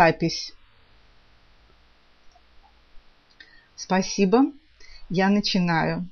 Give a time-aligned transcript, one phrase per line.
[0.00, 0.54] Запись.
[3.76, 4.46] Спасибо.
[5.10, 6.08] Я начинаю.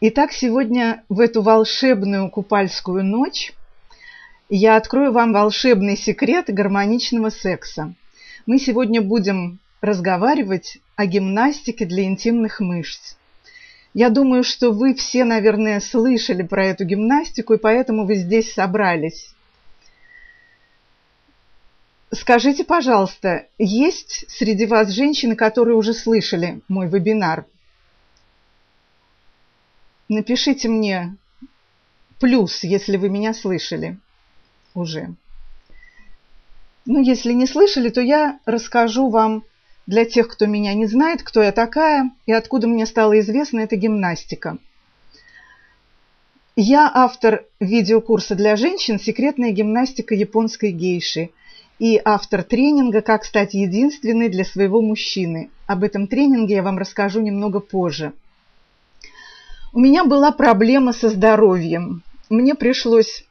[0.00, 3.54] Итак, сегодня в эту волшебную купальскую ночь
[4.48, 7.92] я открою вам волшебный секрет гармоничного секса.
[8.46, 13.16] Мы сегодня будем разговаривать о гимнастике для интимных мышц.
[13.94, 19.35] Я думаю, что вы все, наверное, слышали про эту гимнастику, и поэтому вы здесь собрались.
[22.16, 27.44] Скажите, пожалуйста, есть среди вас женщины, которые уже слышали мой вебинар?
[30.08, 31.14] Напишите мне
[32.18, 33.98] плюс, если вы меня слышали
[34.74, 35.14] уже.
[36.86, 39.44] Ну, если не слышали, то я расскажу вам
[39.86, 43.76] для тех, кто меня не знает, кто я такая и откуда мне стало известна эта
[43.76, 44.56] гимнастика.
[46.56, 51.30] Я автор видеокурса для женщин «Секретная гимнастика японской гейши»
[51.78, 55.50] и автор тренинга «Как стать единственной для своего мужчины».
[55.66, 58.12] Об этом тренинге я вам расскажу немного позже.
[59.72, 62.02] У меня была проблема со здоровьем.
[62.30, 63.26] Мне пришлось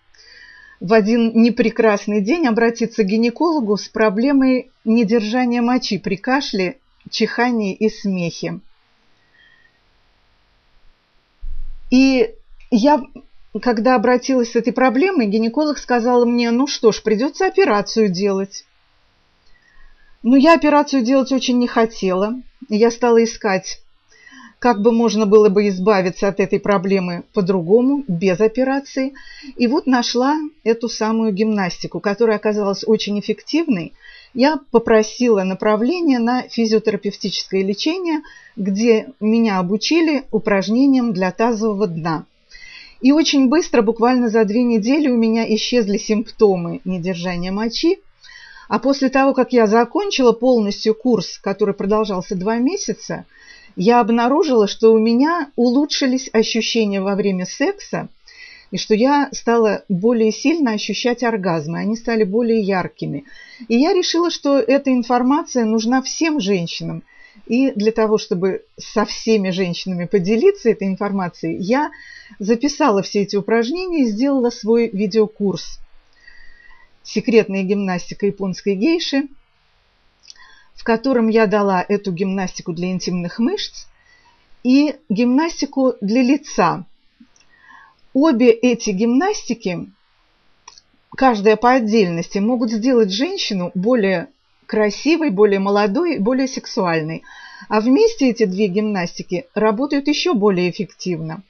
[0.80, 6.78] в один непрекрасный день обратиться к гинекологу с проблемой недержания мочи при кашле,
[7.09, 8.59] чихании и смехе.
[11.90, 12.36] И
[12.72, 13.04] я
[13.59, 18.66] когда обратилась с этой проблемой, гинеколог сказал мне, ну что ж, придется операцию делать.
[20.23, 22.36] Но я операцию делать очень не хотела.
[22.67, 23.81] Я стала искать,
[24.59, 29.14] как бы можно было бы избавиться от этой проблемы по-другому, без операции.
[29.56, 33.94] И вот нашла эту самую гимнастику, которая оказалась очень эффективной.
[34.34, 38.22] Я попросила направление на физиотерапевтическое лечение,
[38.58, 42.25] где меня обучили упражнениям для тазового дна–
[43.02, 48.00] и очень быстро, буквально за две недели, у меня исчезли симптомы недержания мочи.
[48.68, 53.26] А после того, как я закончила полностью курс, который продолжался два месяца,
[53.76, 58.08] я обнаружила, что у меня улучшились ощущения во время секса,
[58.72, 63.25] и что я стала более сильно ощущать оргазмы, они стали более яркими.
[63.68, 67.03] И я решила, что эта информация нужна всем женщинам–
[67.46, 71.91] и для того, чтобы со всеми женщинами поделиться этой информацией, я
[72.40, 75.79] записала все эти упражнения и сделала свой видеокурс
[77.03, 79.28] «Секретная гимнастика японской гейши»,
[80.74, 83.85] в котором я дала эту гимнастику для интимных мышц
[84.63, 86.85] и гимнастику для лица.
[88.13, 89.88] Обе эти гимнастики,
[91.16, 94.29] каждая по отдельности, могут сделать женщину более
[94.66, 97.24] красивой, более молодой, более сексуальной.
[97.70, 101.44] А вместе эти две гимнастики работают еще более эффективно.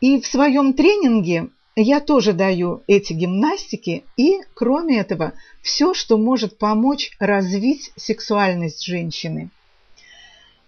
[0.00, 6.58] И в своем тренинге я тоже даю эти гимнастики и, кроме этого, все, что может
[6.58, 9.50] помочь развить сексуальность женщины.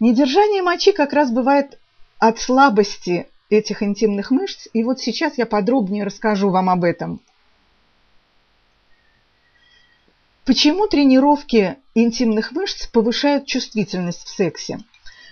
[0.00, 1.78] Недержание мочи как раз бывает
[2.18, 7.20] от слабости этих интимных мышц, и вот сейчас я подробнее расскажу вам об этом.
[10.46, 14.78] Почему тренировки интимных мышц повышают чувствительность в сексе?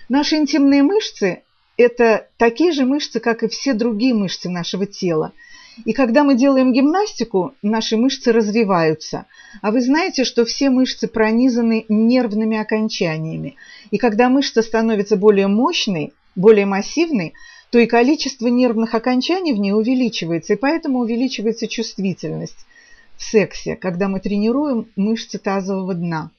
[0.09, 1.43] Наши интимные мышцы–
[1.77, 5.31] это такие же мышцы, как и все другие мышцы нашего тела.
[5.85, 9.25] И когда мы делаем гимнастику, наши мышцы развиваются.
[9.61, 13.55] А вы знаете, что все мышцы пронизаны нервными окончаниями.
[13.91, 17.35] И когда мышца становится более мощной, более массивной,
[17.69, 22.65] то и количество нервных окончаний в ней увеличивается, и поэтому увеличивается чувствительность
[23.17, 26.31] в сексе, когда мы тренируем мышцы тазового дна.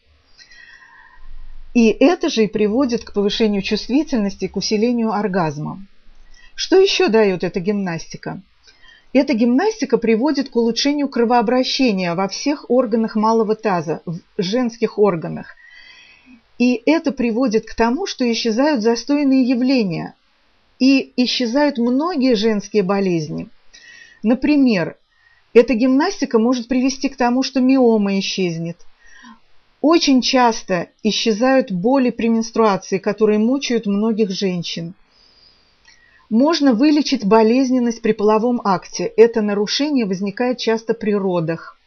[1.74, 5.86] И это же и приводит к повышению чувствительности, к усилению оргазма.
[6.54, 8.40] Что еще дает эта гимнастика?
[9.12, 15.54] Эта гимнастика приводит к улучшению кровообращения во всех органах малого таза, в женских органах.
[16.58, 20.14] И это приводит к тому, что исчезают застойные явления
[20.78, 23.48] и исчезают многие женские болезни.
[24.22, 24.96] Например,
[25.56, 28.76] эта гимнастика может привести к тому, что миома исчезнет.
[29.80, 34.92] Очень часто исчезают боли при менструации, которые мучают многих женщин.
[36.28, 39.06] Можно вылечить болезненность при половом акте.
[39.16, 41.78] Это нарушение возникает часто при родах.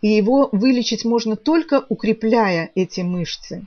[0.00, 3.64] И его вылечить можно только укрепляя эти мышцы.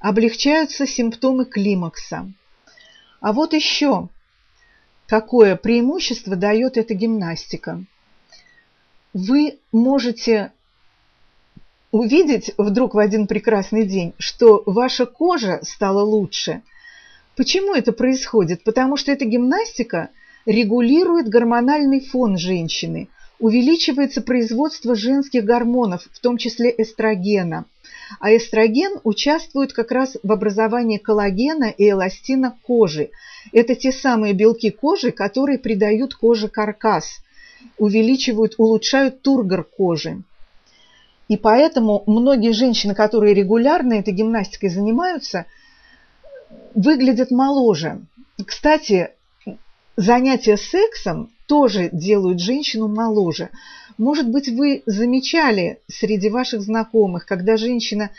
[0.00, 2.32] Облегчаются симптомы климакса.
[3.20, 4.08] А вот еще
[5.06, 7.84] какое преимущество дает эта гимнастика–
[9.16, 10.52] вы можете
[11.90, 16.60] увидеть вдруг в один прекрасный день, что ваша кожа стала лучше.
[17.34, 18.62] Почему это происходит?
[18.62, 20.10] Потому что эта гимнастика
[20.44, 23.08] регулирует гормональный фон женщины,
[23.38, 27.64] увеличивается производство женских гормонов, в том числе эстрогена.
[28.20, 33.08] А эстроген участвует как раз в образовании коллагена и эластина кожи.
[33.52, 37.22] Это те самые белки кожи, которые придают коже каркас,
[37.78, 40.22] увеличивают, улучшают тургор кожи.
[41.28, 45.46] И поэтому многие женщины, которые регулярно этой гимнастикой занимаются,
[46.74, 48.02] выглядят моложе.
[48.44, 49.10] Кстати,
[49.96, 53.50] занятия сексом тоже делают женщину моложе.
[53.98, 58.10] Может быть, вы замечали среди ваших знакомых, когда женщина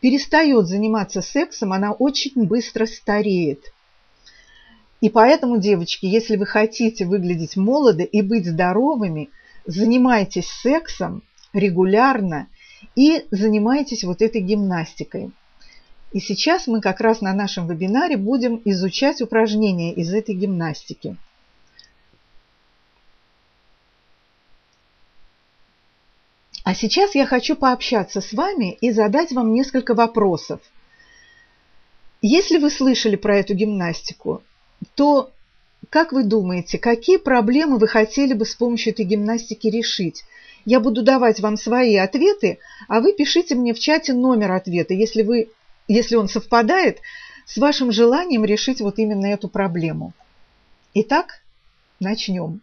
[0.00, 3.73] перестает заниматься сексом, она очень быстро стареет.
[5.04, 9.28] И поэтому, девочки, если вы хотите выглядеть молодо и быть здоровыми,
[9.66, 11.22] занимайтесь сексом
[11.52, 12.48] регулярно
[12.96, 15.30] и занимайтесь вот этой гимнастикой.
[16.12, 21.18] И сейчас мы как раз на нашем вебинаре будем изучать упражнения из этой гимнастики.
[26.64, 30.62] А сейчас я хочу пообщаться с вами и задать вам несколько вопросов.
[32.22, 34.42] Если вы слышали про эту гимнастику,
[34.94, 35.30] то
[35.90, 40.24] как вы думаете, какие проблемы вы хотели бы с помощью этой гимнастики решить?
[40.64, 42.58] Я буду давать вам свои ответы,
[42.88, 45.50] а вы пишите мне в чате номер ответа, если, вы,
[45.88, 47.00] если он совпадает
[47.46, 50.14] с вашим желанием решить вот именно эту проблему.
[50.94, 51.42] Итак,
[52.00, 52.60] начнем.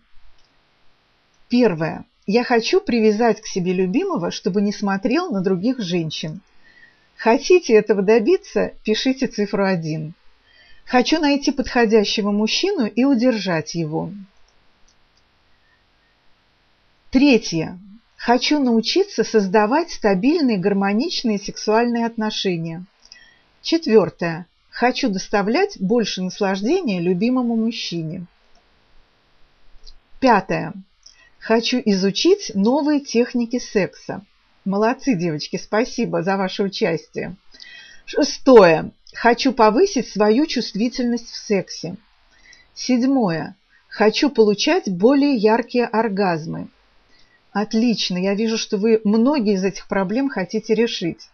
[1.47, 2.05] Первое.
[2.25, 6.41] Я хочу привязать к себе любимого, чтобы не смотрел на других женщин.
[7.17, 10.13] Хотите этого добиться, пишите цифру 1.
[10.85, 14.11] Хочу найти подходящего мужчину и удержать его.
[17.11, 17.79] Третье.
[18.17, 22.85] Хочу научиться создавать стабильные, гармоничные сексуальные отношения.
[23.61, 24.45] Четвертое.
[24.69, 28.25] Хочу доставлять больше наслаждения любимому мужчине.
[30.19, 30.73] Пятое.
[31.39, 34.23] Хочу изучить новые техники секса.
[34.63, 37.35] Молодцы, девочки, спасибо за ваше участие.
[38.05, 38.91] Шестое.
[39.13, 41.97] Хочу повысить свою чувствительность в сексе.
[42.73, 43.55] Седьмое.
[43.87, 46.69] Хочу получать более яркие оргазмы.
[47.51, 51.29] Отлично, я вижу, что вы многие из этих проблем хотите решить.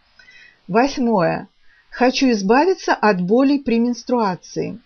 [0.67, 1.47] Восьмое.
[1.91, 4.79] Хочу избавиться от болей при менструации.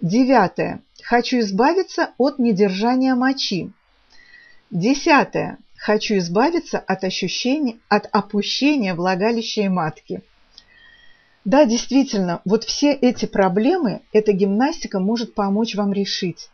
[0.00, 0.82] Девятое.
[1.02, 3.72] Хочу избавиться от недержания мочи.
[4.70, 5.58] Десятое.
[5.76, 10.22] Хочу избавиться от ощущения, от опущения влагалища и матки.
[11.48, 16.50] Да, действительно, вот все эти проблемы эта гимнастика может помочь вам решить.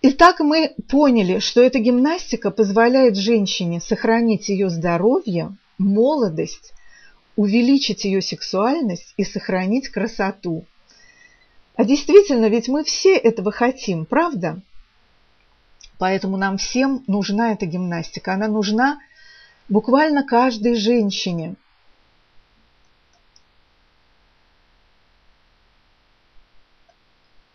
[0.00, 6.72] Итак, мы поняли, что эта гимнастика позволяет женщине сохранить ее здоровье, молодость,
[7.36, 10.64] увеличить ее сексуальность и сохранить красоту.
[11.76, 14.62] А действительно, ведь мы все этого хотим, правда?
[15.98, 18.32] Поэтому нам всем нужна эта гимнастика.
[18.32, 19.00] Она нужна
[19.68, 21.56] буквально каждой женщине.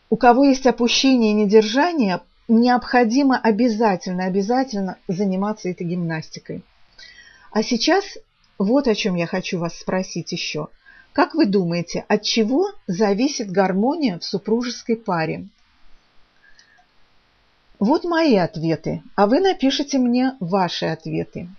[0.09, 6.63] У кого есть опущение и недержание, необходимо обязательно, обязательно заниматься этой гимнастикой.
[7.51, 8.17] А сейчас
[8.57, 10.69] вот о чем я хочу вас спросить еще.
[11.11, 15.47] Как вы думаете, от чего зависит гармония в супружеской паре?
[17.79, 21.49] Вот мои ответы, а вы напишите мне ваши ответы.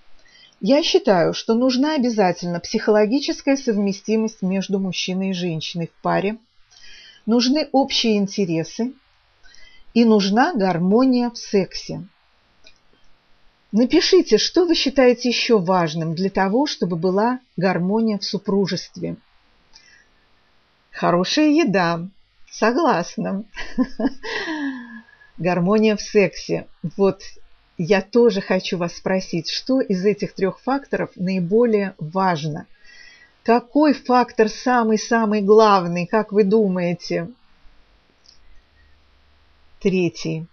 [0.61, 6.39] Я считаю, что нужна обязательно психологическая совместимость между мужчиной и женщиной в паре,
[7.29, 8.94] нужны общие интересы
[9.93, 12.03] и нужна гармония в сексе.
[13.70, 19.17] Напишите, что вы считаете еще важным для того, чтобы была гармония в супружестве.
[20.91, 22.08] Хорошая еда.
[22.51, 23.44] Согласна.
[25.37, 26.67] Гармония в сексе.
[26.97, 27.20] Вот
[27.77, 32.67] я тоже хочу вас спросить, что из этих трех факторов наиболее важно?
[33.48, 37.31] Какой фактор самый-самый главный, как вы думаете?
[39.81, 40.44] Третий.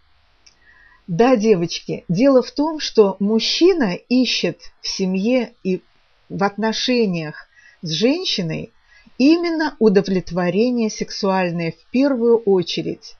[1.06, 5.84] Да, девочки, дело в том, что мужчина ищет в семье и
[6.30, 7.50] в отношениях
[7.82, 8.72] с женщиной
[9.18, 13.18] именно удовлетворение сексуальное в первую очередь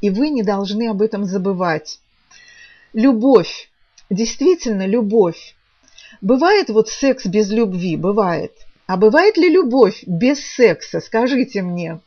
[0.00, 2.00] и вы не должны об этом забывать.
[2.92, 3.70] Любовь,
[4.10, 5.54] действительно любовь.
[6.20, 8.54] Бывает вот секс без любви, бывает.
[8.88, 12.00] А бывает ли любовь без секса, скажите мне.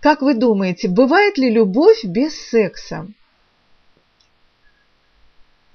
[0.00, 3.06] Как вы думаете, бывает ли любовь без секса?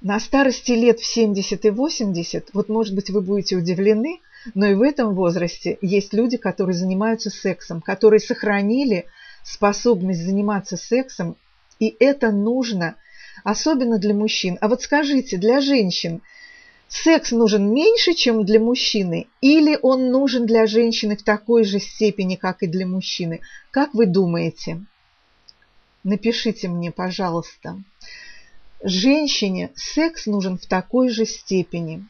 [0.02, 4.20] На старости лет в 70 и 80, вот может быть вы будете удивлены,
[4.54, 9.06] но и в этом возрасте есть люди, которые занимаются сексом, которые сохранили
[9.46, 11.38] способность заниматься сексом,
[11.80, 12.96] и это нужно
[13.46, 14.58] особенно для мужчин.
[14.60, 16.22] А вот скажите, для женщин
[16.88, 22.36] секс нужен меньше, чем для мужчины, или он нужен для женщины в такой же степени,
[22.36, 23.42] как и для мужчины?
[23.72, 24.86] Как вы думаете?
[26.04, 27.82] Напишите мне, пожалуйста.
[28.84, 32.06] Женщине секс нужен в такой же степени.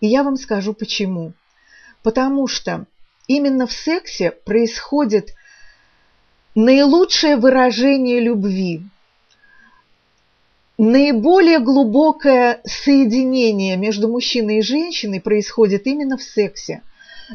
[0.00, 1.32] И я вам скажу почему.
[2.02, 2.86] Потому что
[3.26, 5.34] именно в сексе происходит
[6.54, 8.82] наилучшее выражение любви,
[10.80, 16.80] наиболее глубокое соединение между мужчиной и женщиной происходит именно в сексе.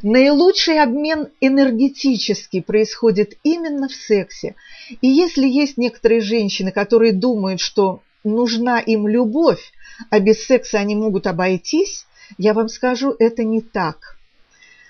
[0.02, 4.56] Наилучший обмен энергетический происходит именно в сексе.
[5.00, 9.72] И если есть некоторые женщины, которые думают, что нужна им любовь,
[10.10, 12.08] а без секса они могут обойтись,
[12.40, 14.18] я вам скажу, это не так.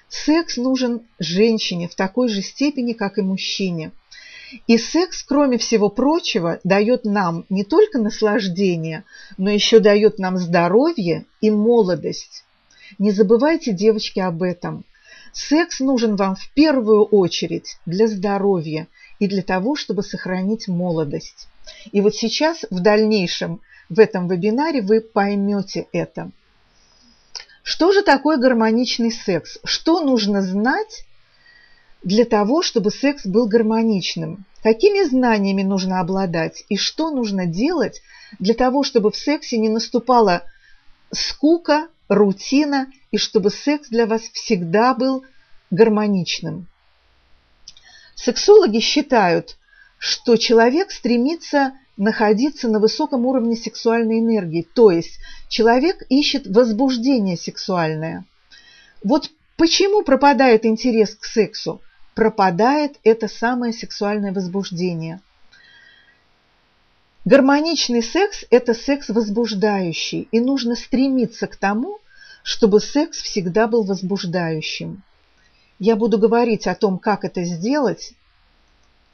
[0.07, 3.91] Секс нужен женщине в такой же степени, как и мужчине.
[4.67, 9.03] И секс, кроме всего прочего, дает нам не только наслаждение,
[9.37, 12.43] но еще дает нам здоровье и молодость.
[12.99, 14.85] Не забывайте, девочки, об этом.
[15.33, 18.87] Секс нужен вам в первую очередь для здоровья
[19.19, 21.47] и для того, чтобы сохранить молодость.
[21.91, 23.59] И вот сейчас, в дальнейшем,
[23.89, 26.31] в этом вебинаре вы поймете это.
[27.63, 29.57] Что же такое гармоничный секс?
[29.63, 31.05] Что нужно знать
[32.05, 34.45] для того, чтобы секс был гармоничным?
[34.61, 36.63] Какими знаниями нужно обладать?
[36.69, 38.01] И что нужно делать
[38.39, 40.43] для того, чтобы в сексе не наступала
[41.11, 45.25] скука, рутина, и чтобы секс для вас всегда был
[45.71, 46.67] гармоничным?
[48.13, 49.57] Сексологи считают,
[49.97, 58.25] что человек стремится находиться на высоком уровне сексуальной энергии, то есть человек ищет возбуждение сексуальное.
[59.03, 61.81] Вот почему пропадает интерес к сексу?
[62.15, 65.19] Пропадает это самое сексуальное возбуждение.
[67.25, 71.99] Гармоничный секс– это секс возбуждающий, и нужно стремиться к тому,
[72.41, 75.03] чтобы секс всегда был возбуждающим.
[75.77, 78.13] Я буду говорить о том, как это сделать,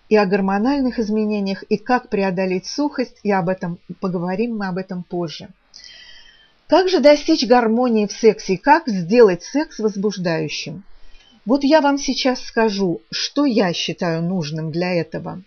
[0.08, 5.02] и о гормональных изменениях, и как преодолеть сухость, и об этом поговорим мы об этом
[5.02, 5.50] позже.
[6.68, 10.84] Как же достичь гармонии в сексе, и как сделать секс возбуждающим?
[11.46, 15.42] Вот я вам сейчас скажу, что я считаю нужным для этого.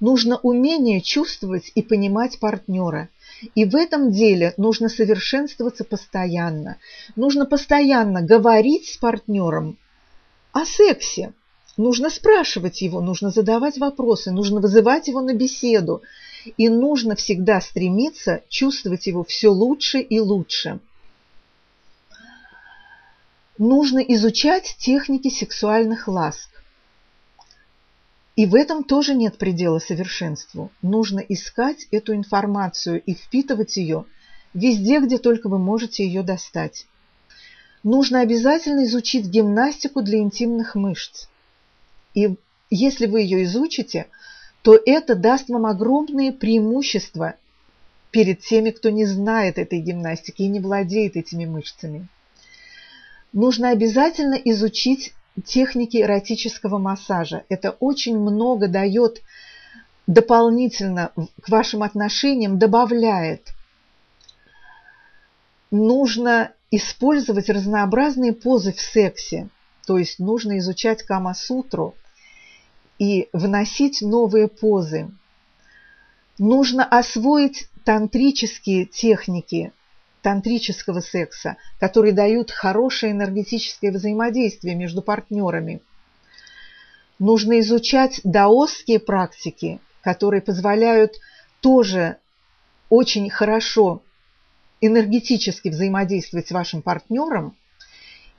[0.00, 3.08] Нужно умение чувствовать и понимать партнера.
[3.54, 6.76] И в этом деле нужно совершенствоваться постоянно.
[7.14, 9.78] Нужно постоянно говорить с партнером
[10.52, 11.32] о сексе,
[11.78, 16.02] Нужно спрашивать его, нужно задавать вопросы, нужно вызывать его на беседу.
[16.58, 20.80] И нужно всегда стремиться чувствовать его все лучше и лучше.
[23.58, 26.48] Нужно изучать техники сексуальных ласк.
[28.34, 30.70] И в этом тоже нет предела совершенству.
[30.80, 34.06] Нужно искать эту информацию и впитывать ее
[34.54, 36.86] везде, где только вы можете ее достать.
[37.82, 41.26] Нужно обязательно изучить гимнастику для интимных мышц.
[42.14, 42.36] И
[42.70, 44.06] если вы ее изучите,
[44.62, 47.34] то это даст вам огромные преимущества
[48.10, 52.08] перед теми, кто не знает этой гимнастики и не владеет этими мышцами.
[53.32, 57.44] Нужно обязательно изучить техники эротического массажа.
[57.48, 59.22] Это очень много дает
[60.06, 63.48] дополнительно к вашим отношениям, добавляет.
[65.70, 69.48] Нужно использовать разнообразные позы в сексе.
[69.86, 71.94] То есть нужно изучать Кама-сутру,
[73.02, 75.10] и вносить новые позы.
[76.38, 79.72] Нужно освоить тантрические техники
[80.22, 85.80] тантрического секса, которые дают хорошее энергетическое взаимодействие между партнерами.
[87.18, 91.18] Нужно изучать даосские практики, которые позволяют
[91.60, 92.16] тоже
[92.88, 94.02] очень хорошо
[94.80, 97.56] энергетически взаимодействовать с вашим партнером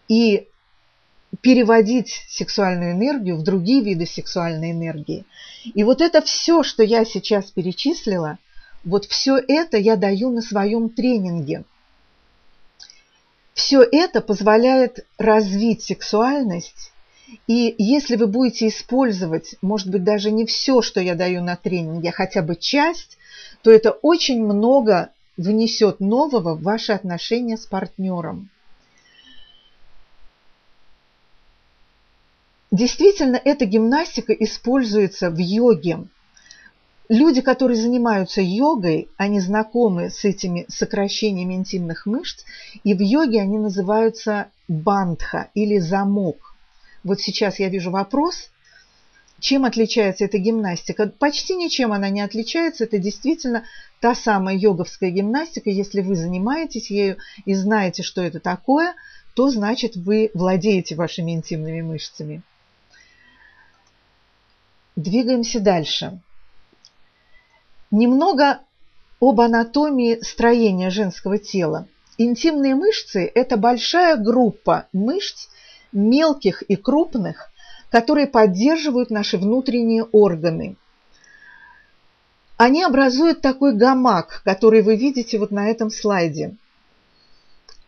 [0.08, 0.48] и
[1.42, 5.26] переводить сексуальную энергию в другие виды сексуальной энергии.
[5.64, 8.38] И вот это все, что я сейчас перечислила,
[8.84, 11.64] вот все это я даю на своем тренинге.
[13.54, 16.92] Все это позволяет развить сексуальность.
[17.48, 22.10] И если вы будете использовать, может быть, даже не все, что я даю на тренинге,
[22.10, 23.18] а хотя бы часть,
[23.62, 28.50] то это очень много внесет нового в ваши отношения с партнером.
[32.72, 36.08] Действительно, эта гимнастика используется в йоге.
[37.14, 42.44] Люди, которые занимаются йогой, они знакомы с этими сокращениями интимных мышц,
[42.84, 46.56] и в йоге они называются бандха или замок.
[47.04, 48.50] Вот сейчас я вижу вопрос,
[49.40, 51.06] Чем отличается эта гимнастика?
[51.06, 52.86] Почти ничем она не отличается.
[52.86, 53.64] Это действительно
[54.00, 55.70] та самая йоговская гимнастика.
[55.70, 58.96] Если вы занимаетесь ею и знаете, что это такое,
[59.36, 62.42] то значит вы владеете вашими интимными мышцами.
[64.96, 66.20] Двигаемся дальше.
[67.94, 68.62] Немного
[69.22, 71.88] об анатомии строения женского тела.
[72.18, 75.48] Интимные мышцы– это большая группа мышц,
[75.92, 77.52] мелких и крупных,
[77.92, 80.76] которые поддерживают наши внутренние органы.
[82.58, 86.56] Они образуют такой гамак, который вы видите вот на этом слайде.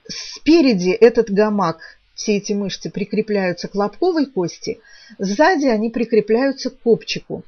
[0.07, 1.79] Спереди этот гамак,
[2.13, 4.79] все эти мышцы прикрепляются к лобковой кости,
[5.17, 7.43] сзади они прикрепляются к копчику.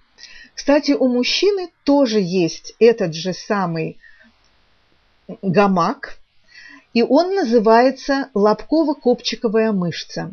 [0.57, 3.99] Кстати, у мужчины тоже есть этот же самый
[5.43, 6.17] гамак,
[6.95, 10.31] и он называется лобково-копчиковая мышца.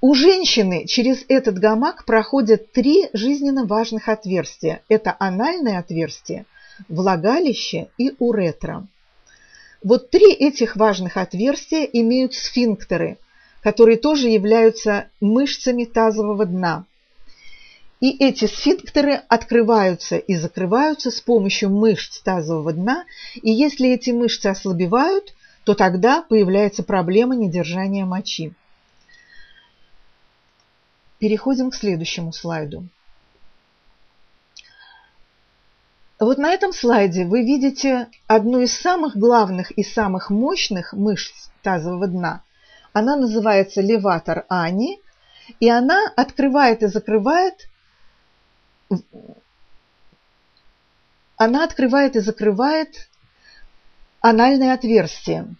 [0.00, 4.82] У женщины через этот гамак проходят три жизненно важных отверстия.
[4.88, 6.44] Это анальное отверстие,
[6.88, 8.84] влагалище и уретра.
[9.82, 13.16] Вот три этих важных отверстия имеют сфинктеры,
[13.62, 16.84] которые тоже являются мышцами тазового дна.
[18.00, 23.04] И эти сфинктеры открываются и закрываются с помощью мышц тазового дна.
[23.34, 25.34] И если эти мышцы ослабевают,
[25.64, 28.52] то тогда появляется проблема недержания мочи.
[31.18, 32.86] Переходим к следующему слайду.
[36.18, 42.06] Вот на этом слайде вы видите одну из самых главных и самых мощных мышц тазового
[42.06, 42.42] дна.
[42.92, 45.00] Она называется леватор ани,
[45.60, 47.68] и она открывает и закрывает
[51.36, 53.08] она открывает и закрывает
[54.20, 55.54] анальное отверстие.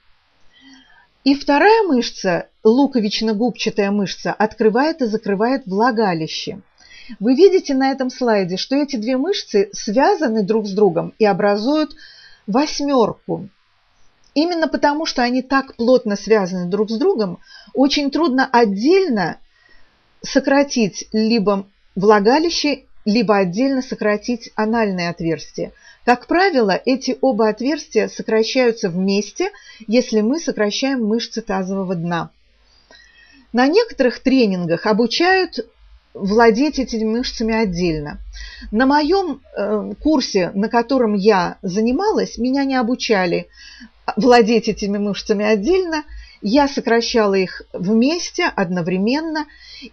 [1.24, 6.60] И вторая мышца, луковично-губчатая мышца, открывает и закрывает влагалище.
[7.20, 11.94] Вы видите на этом слайде, что эти две мышцы связаны друг с другом и образуют
[12.46, 13.48] восьмерку.
[14.34, 17.38] Именно потому, что они так плотно связаны друг с другом,
[17.74, 19.38] очень трудно отдельно
[20.22, 25.72] сократить либо влагалище, либо отдельно сократить анальное отверстие.
[26.04, 29.50] Как правило, эти оба отверстия сокращаются вместе,
[29.86, 32.30] если мы сокращаем мышцы тазового дна.
[33.52, 35.66] На некоторых тренингах обучают
[36.12, 38.18] владеть этими мышцами отдельно.
[38.70, 43.48] На моем э, курсе, на котором я занималась, меня не обучали
[44.16, 46.04] владеть этими мышцами отдельно.
[46.42, 49.46] Я сокращала их вместе, одновременно.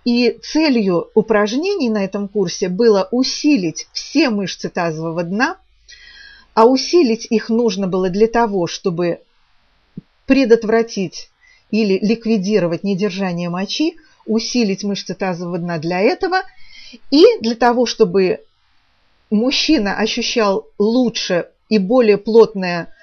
[0.06, 5.58] И целью упражнений на этом курсе было усилить все мышцы тазового дна–
[6.54, 9.22] а усилить их нужно было для того, чтобы
[10.26, 11.30] предотвратить
[11.72, 16.44] или ликвидировать недержание мочи, усилить мышцы тазового дна для этого,
[17.10, 18.42] и для того, чтобы
[19.32, 22.94] мужчина ощущал лучше и более плотное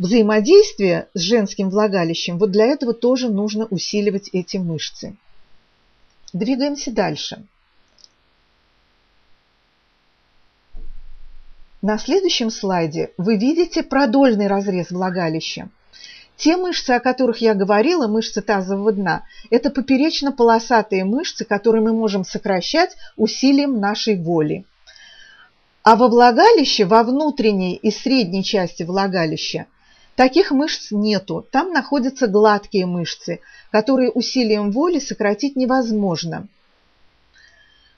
[0.00, 5.14] взаимодействие с женским влагалищем, вот для этого тоже нужно усиливать эти мышцы.
[6.32, 7.44] Двигаемся дальше.
[11.82, 15.68] На следующем слайде вы видите продольный разрез влагалища.
[16.36, 22.24] Те мышцы, о которых я говорила, мышцы тазового дна, это поперечно-полосатые мышцы, которые мы можем
[22.24, 24.64] сокращать усилием нашей воли.
[25.82, 29.66] А во влагалище, во внутренней и средней части влагалища,
[30.20, 31.46] таких мышц нету.
[31.50, 36.46] Там находятся гладкие мышцы, которые усилием воли сократить невозможно.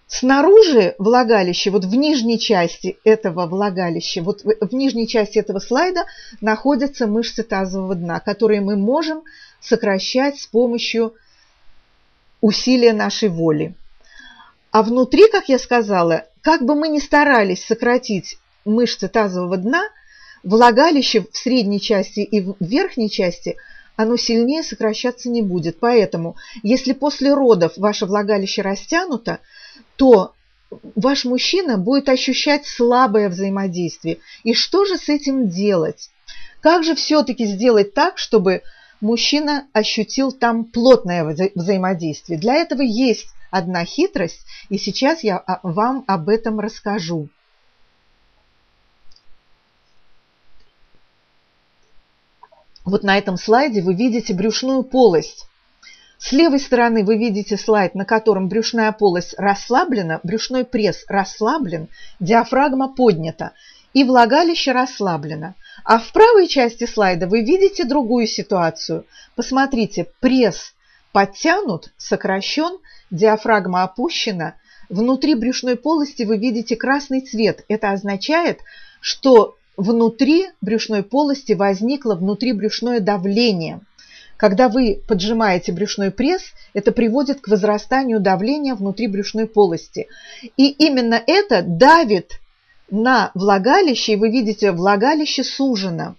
[0.06, 6.04] Снаружи влагалища, вот в нижней части этого влагалища, вот в нижней части этого слайда
[6.40, 9.24] находятся мышцы тазового дна, которые мы можем
[9.60, 11.14] сокращать с помощью
[12.40, 13.74] усилия нашей воли.
[14.70, 19.82] А внутри, как я сказала, как бы мы ни старались сократить мышцы тазового дна,
[20.42, 23.56] влагалище в средней части и в верхней части
[23.96, 25.78] оно сильнее сокращаться не будет.
[25.78, 29.40] Поэтому, если после родов ваше влагалище растянуто,
[29.96, 30.34] то
[30.96, 34.18] ваш мужчина будет ощущать слабое взаимодействие.
[34.42, 36.10] И что же с этим делать?
[36.60, 38.62] Как же все-таки сделать так, чтобы
[39.00, 41.24] мужчина ощутил там плотное
[41.54, 42.38] взаимодействие?
[42.38, 47.28] Для этого есть одна хитрость, и сейчас я вам об этом расскажу.
[52.84, 55.46] Вот на этом слайде вы видите брюшную полость.
[56.18, 61.88] С левой стороны вы видите слайд, на котором брюшная полость расслаблена, брюшной пресс расслаблен,
[62.20, 63.52] диафрагма поднята
[63.92, 65.54] и влагалище расслаблено.
[65.84, 69.04] А в правой части слайда вы видите другую ситуацию.
[69.34, 70.74] Посмотрите, пресс
[71.12, 72.78] подтянут, сокращен,
[73.10, 74.54] диафрагма опущена.
[74.88, 77.64] Внутри брюшной полости вы видите красный цвет.
[77.68, 78.60] Это означает,
[79.00, 83.80] что внутри брюшной полости возникло внутрибрюшное давление.
[84.36, 86.42] Когда вы поджимаете брюшной пресс,
[86.72, 90.08] это приводит к возрастанию давления внутри брюшной полости.
[90.56, 92.40] И именно это давит
[92.90, 96.16] на влагалище, и вы видите, влагалище сужено.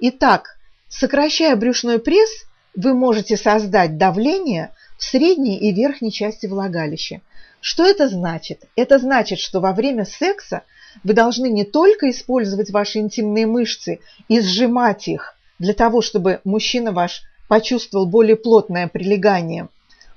[0.00, 2.30] Итак, сокращая брюшной пресс,
[2.74, 7.20] вы можете создать давление в средней и верхней части влагалища.
[7.60, 8.64] Что это значит?
[8.76, 10.62] Это значит, что во время секса
[11.02, 16.92] вы должны не только использовать ваши интимные мышцы и сжимать их для того, чтобы мужчина
[16.92, 19.68] ваш почувствовал более плотное прилегание,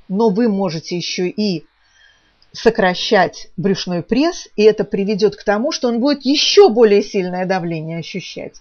[0.08, 1.66] но вы можете еще и
[2.52, 8.00] сокращать брюшной пресс, и это приведет к тому, что он будет еще более сильное давление
[8.00, 8.56] ощущать.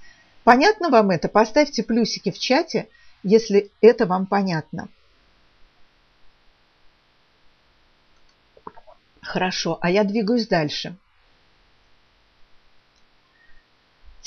[0.45, 1.29] Понятно вам это?
[1.29, 2.89] Поставьте плюсики в чате,
[3.23, 4.89] если это вам понятно.
[9.23, 10.97] Хорошо, а я двигаюсь дальше.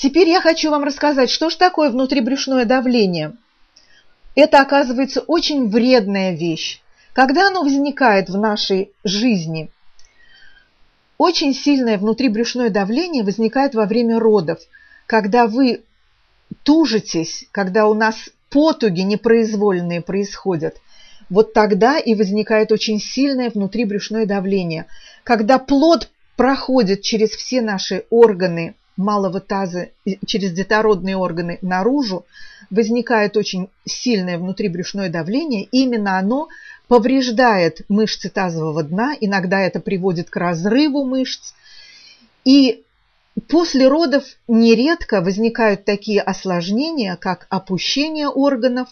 [0.00, 3.34] Теперь я хочу вам рассказать, что же такое внутрибрюшное давление.
[4.34, 6.80] Это, оказывается, очень вредная вещь.
[7.12, 9.68] Когда оно возникает в нашей жизни,
[11.18, 14.60] очень сильное внутрибрюшное давление возникает во время родов,
[15.04, 15.82] когда вы
[16.62, 20.78] тужитесь, когда у нас потуги непроизвольные происходят,
[21.28, 24.86] вот тогда и возникает очень сильное внутрибрюшное давление.
[25.24, 29.88] Когда плод проходит через все наши органы малого таза,
[30.26, 32.24] через детородные органы наружу,
[32.70, 35.64] возникает очень сильное внутрибрюшное давление.
[35.64, 36.48] Именно оно
[36.86, 41.54] повреждает мышцы тазового дна, иногда это приводит к разрыву мышц.
[42.44, 42.84] И
[43.48, 48.88] после родов нередко возникают такие осложнения, как опущение органов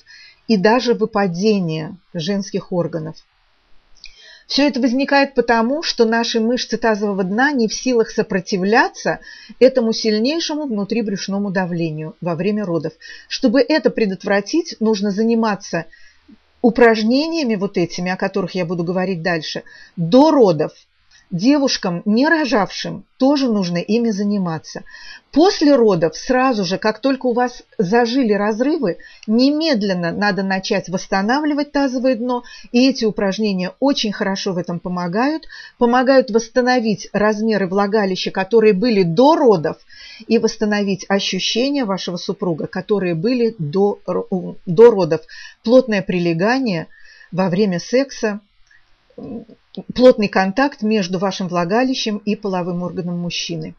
[0.48, 3.16] и даже выпадение женских органов.
[4.48, 9.20] Все это возникает потому, что наши мышцы тазового дна не в силах сопротивляться
[9.60, 12.94] этому сильнейшему внутрибрюшному давлению во время родов.
[13.28, 15.84] Чтобы это предотвратить, нужно заниматься
[16.62, 19.64] упражнениями вот этими, о которых я буду говорить дальше,
[19.96, 20.72] до родов.
[21.30, 24.84] Девушкам, не рожавшим, тоже нужно ими заниматься.
[25.30, 32.14] После родов, сразу же, как только у вас зажили разрывы, немедленно надо начать восстанавливать тазовое
[32.14, 35.44] дно, и эти упражнения очень хорошо в этом помогают,
[35.76, 39.76] помогают восстановить размеры влагалища, которые были до родов,
[40.26, 43.98] и восстановить ощущения вашего супруга, которые были до,
[44.64, 45.20] до родов.
[45.62, 46.86] Плотное прилегание
[47.32, 48.40] во время секса,
[49.94, 53.74] плотный контакт между вашим влагалищем и половым органом мужчины.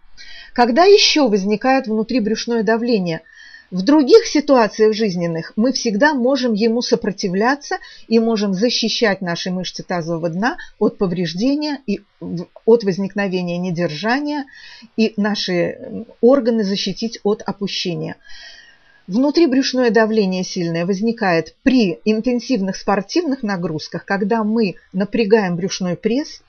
[0.53, 3.21] Когда еще возникает внутрибрюшное давление–
[3.71, 10.29] в других ситуациях жизненных мы всегда можем ему сопротивляться и можем защищать наши мышцы тазового
[10.29, 12.01] дна от повреждения и
[12.65, 14.45] от возникновения недержания
[14.97, 18.15] и наши органы защитить от опущения.
[19.10, 26.43] Внутрибрюшное давление сильное возникает при интенсивных спортивных нагрузках, когда мы напрягаем брюшной пресс,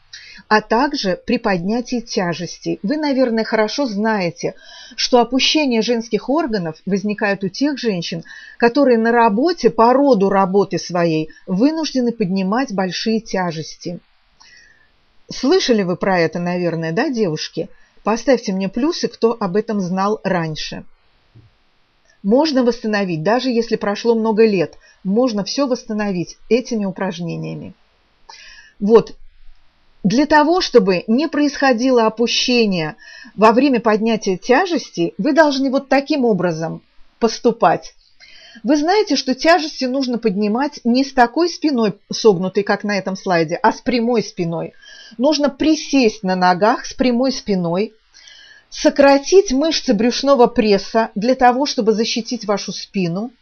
[0.46, 2.78] а также при поднятии тяжестей.
[2.82, 4.56] Вы, наверное, хорошо знаете,
[4.94, 8.24] что опущение женских органов возникает у тех женщин,
[8.58, 14.00] которые на работе, по роду работы своей, вынуждены поднимать большие тяжести.
[15.32, 17.70] Слышали вы про это, наверное, да, девушки?
[18.04, 20.84] Поставьте мне плюсы, кто об этом знал раньше.
[22.22, 27.74] Можно восстановить, даже если прошло много лет, можно все восстановить этими упражнениями.
[28.78, 29.14] Вот,
[30.02, 32.96] для того, чтобы не происходило опущение
[33.36, 36.82] во время поднятия тяжести, вы должны вот таким образом
[37.18, 37.94] поступать.
[38.64, 43.56] Вы знаете, что тяжести нужно поднимать не с такой спиной согнутой, как на этом слайде,
[43.62, 44.72] а с прямой спиной.
[45.18, 47.92] Нужно присесть на ногах с прямой спиной,
[48.70, 53.30] сократить мышцы брюшного пресса для того, чтобы защитить вашу спину–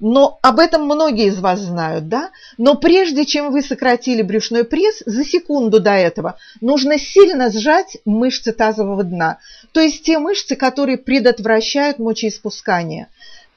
[0.00, 2.30] но об этом многие из вас знают, да?
[2.58, 8.52] Но прежде чем вы сократили брюшной пресс, за секунду до этого нужно сильно сжать мышцы
[8.52, 9.38] тазового дна,
[9.72, 13.08] то есть те мышцы, которые предотвращают мочеиспускание.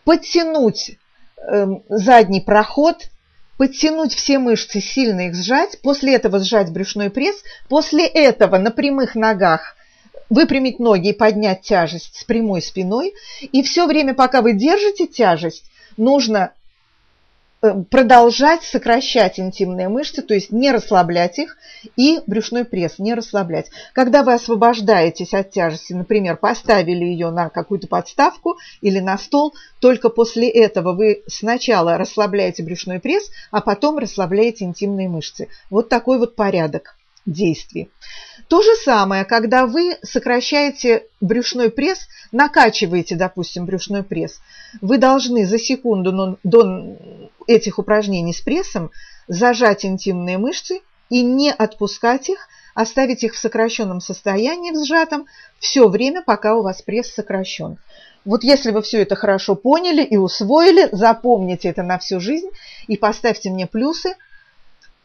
[0.04, 0.98] Подтянуть
[1.38, 3.10] э, задний проход,
[3.58, 9.16] подтянуть все мышцы, сильно их сжать, после этого сжать брюшной пресс, после этого на прямых
[9.16, 9.76] ногах
[10.30, 13.14] выпрямить ноги и поднять тяжесть с прямой спиной.
[13.42, 15.66] И все время, пока вы держите тяжесть,
[15.98, 16.54] нужно
[17.62, 21.58] э, продолжать сокращать интимные мышцы, то есть не расслаблять их,
[21.96, 23.70] и брюшной пресс не расслаблять.
[23.94, 30.10] Когда вы освобождаетесь от тяжести, например, поставили ее на какую-то подставку или на стол, только
[30.10, 35.48] после этого вы сначала расслабляете брюшной пресс, а потом расслабляете интимные мышцы.
[35.70, 37.90] Вот такой вот порядок действий.
[38.48, 44.40] То же самое, когда вы сокращаете брюшной пресс, накачиваете, допустим, брюшной пресс,
[44.82, 46.98] вы должны за секунду до
[47.48, 48.92] этих упражнений с прессом
[49.28, 55.26] зажать интимные мышцы и не отпускать их, оставить их в сокращенном состоянии, в сжатом,
[55.60, 57.78] все время, пока у вас пресс сокращен.
[58.26, 62.50] Вот если вы все это хорошо поняли и усвоили, запомните это на всю жизнь
[62.88, 64.16] и поставьте мне плюсы,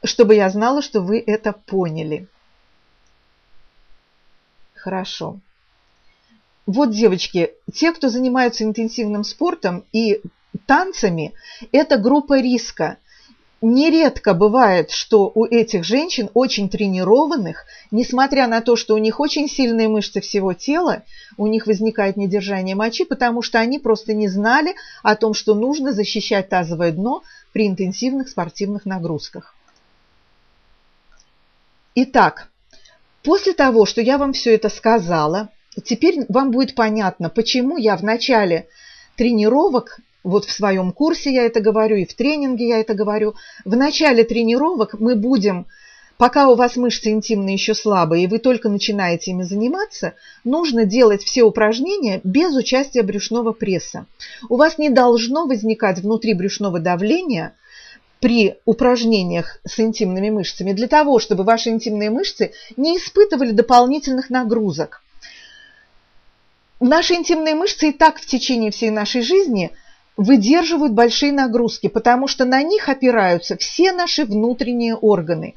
[0.04, 2.26] чтобы я знала, что вы это поняли.
[4.74, 5.38] Хорошо.
[6.66, 10.20] Вот, девочки, те, кто занимаются интенсивным спортом и
[10.66, 11.32] танцами,
[11.72, 12.98] это группа риска.
[13.62, 19.48] Нередко бывает, что у этих женщин, очень тренированных, несмотря на то, что у них очень
[19.48, 21.02] сильные мышцы всего тела,
[21.36, 25.92] у них возникает недержание мочи, потому что они просто не знали о том, что нужно
[25.92, 29.54] защищать тазовое дно при интенсивных спортивных нагрузках.
[31.96, 32.50] Итак,
[33.24, 35.48] после того, что я вам все это сказала,
[35.84, 38.68] теперь вам будет понятно, почему я в начале
[39.16, 43.74] тренировок, вот в своем курсе я это говорю, и в тренинге я это говорю, в
[43.74, 45.66] начале тренировок мы будем,
[46.16, 51.24] пока у вас мышцы интимные еще слабые, и вы только начинаете ими заниматься, нужно делать
[51.24, 54.06] все упражнения без участия брюшного пресса.
[54.48, 57.54] У вас не должно возникать внутри брюшного давления–
[58.20, 65.02] при упражнениях с интимными мышцами для того, чтобы ваши интимные мышцы не испытывали дополнительных нагрузок.
[66.80, 69.70] Наши интимные мышцы и так в течение всей нашей жизни
[70.16, 75.54] выдерживают большие нагрузки, потому что на них опираются все наши внутренние органы.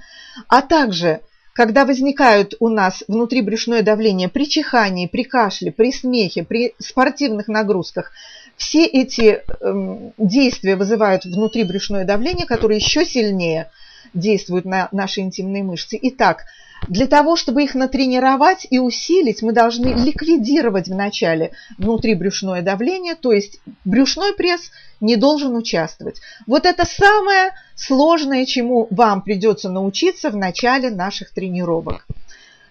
[0.47, 1.19] А также,
[1.54, 8.12] когда возникают у нас внутрибрюшное давление при чихании, при кашле, при смехе, при спортивных нагрузках–
[8.63, 13.69] все эти э, действия вызывают внутрибрюшное давление, которое еще сильнее
[14.13, 15.99] действует на наши интимные мышцы.
[16.02, 16.45] Итак,
[16.88, 23.60] для того, чтобы их натренировать и усилить, мы должны ликвидировать вначале внутрибрюшное давление, то есть
[23.84, 24.71] брюшной пресс
[25.02, 26.21] не должен участвовать.
[26.47, 32.06] Вот это самое сложное, чему вам придется научиться в начале наших тренировок.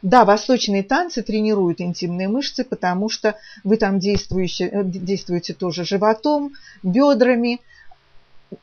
[0.02, 6.52] Да, восточные танцы тренируют интимные мышцы, потому что вы там действуете, э, действуете тоже животом,
[6.82, 7.60] бедрами.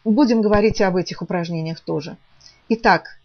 [0.04, 2.18] Будем говорить об этих упражнениях тоже.
[2.68, 3.20] Итак,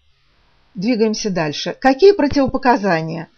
[0.75, 1.77] двигаемся дальше.
[1.79, 3.29] Какие противопоказания?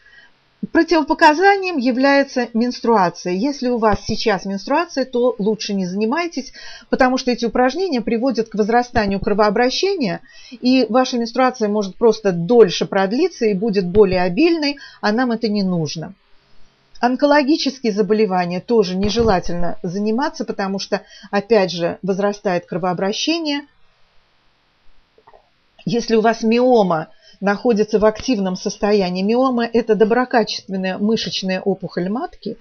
[0.73, 3.33] Противопоказанием является менструация.
[3.35, 6.53] Если у вас сейчас менструация, то лучше не занимайтесь,
[6.89, 13.47] потому что эти упражнения приводят к возрастанию кровообращения, и ваша менструация может просто дольше продлиться
[13.47, 16.15] и будет более обильной, а нам это не нужно.
[17.01, 23.67] Онкологические заболевания тоже нежелательно заниматься, потому что, опять же, возрастает кровообращение.
[25.85, 27.09] Если у вас миома
[27.41, 29.23] находится в активном состоянии.
[29.23, 32.57] Миома– это доброкачественная мышечная опухоль матки,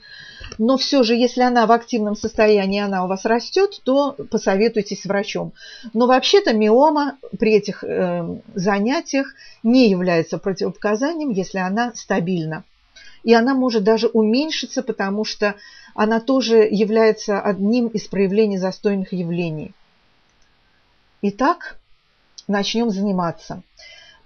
[0.57, 5.05] но все же, если она в активном состоянии, она у вас растет, то посоветуйтесь с
[5.05, 5.53] врачом.
[5.93, 9.33] Но вообще-то миома при этих э, занятиях
[9.63, 12.63] не является противопоказанием, если она стабильна.
[13.23, 15.55] И она может даже уменьшиться, потому что
[15.95, 19.73] она тоже является одним из проявлений застойных явлений.
[21.21, 21.79] Итак,
[22.47, 23.63] начнем заниматься.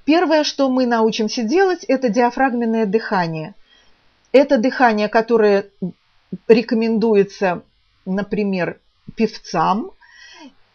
[0.09, 3.53] Первое, что мы научимся делать, это диафрагменное дыхание.
[4.31, 5.67] Это дыхание, которое
[6.47, 7.61] рекомендуется,
[8.07, 8.79] например,
[9.15, 9.91] певцам.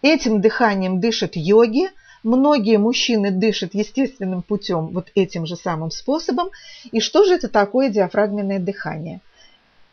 [0.02, 1.90] Этим дыханием дышат йоги.
[2.22, 6.50] Многие мужчины дышат естественным путем, вот этим же самым способом.
[6.92, 9.20] И что же это такое диафрагменное дыхание?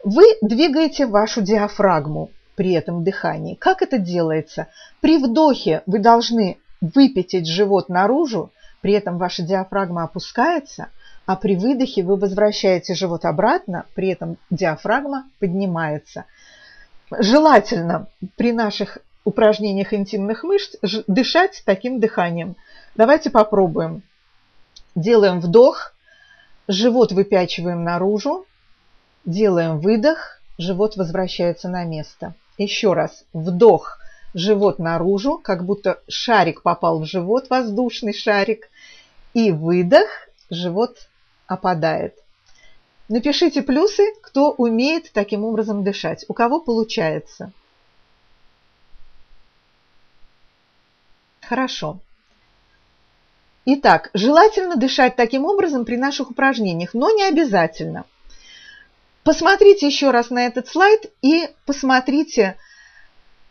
[0.04, 3.56] Вы двигаете вашу диафрагму при этом дыхании.
[3.56, 4.68] Как это делается?
[5.00, 8.52] При вдохе вы должны выпятить живот наружу,
[8.82, 10.90] при этом ваша диафрагма опускается,
[11.26, 16.26] а при выдохе вы возвращаете живот обратно, при этом диафрагма поднимается.
[17.12, 20.76] Желательно при наших упражнениях интимных мышц
[21.08, 22.56] дышать таким дыханием.
[22.96, 24.04] Давайте попробуем.
[24.96, 25.94] Делаем вдох,
[26.68, 28.46] живот выпячиваем наружу,
[29.26, 32.34] делаем выдох, живот возвращается на место.
[32.58, 33.24] Еще раз.
[33.34, 34.00] Вдох,
[34.34, 38.70] живот наружу, как будто шарик попал в живот, воздушный шарик.
[39.34, 40.08] И выдох,
[40.50, 40.98] живот
[41.48, 42.16] опадает.
[43.08, 47.52] Напишите плюсы, кто умеет таким образом дышать, у кого получается.
[51.42, 52.00] Хорошо.
[53.66, 58.06] Итак, желательно дышать таким образом при наших упражнениях, но не обязательно.
[59.24, 62.58] Посмотрите еще раз на этот слайд и посмотрите,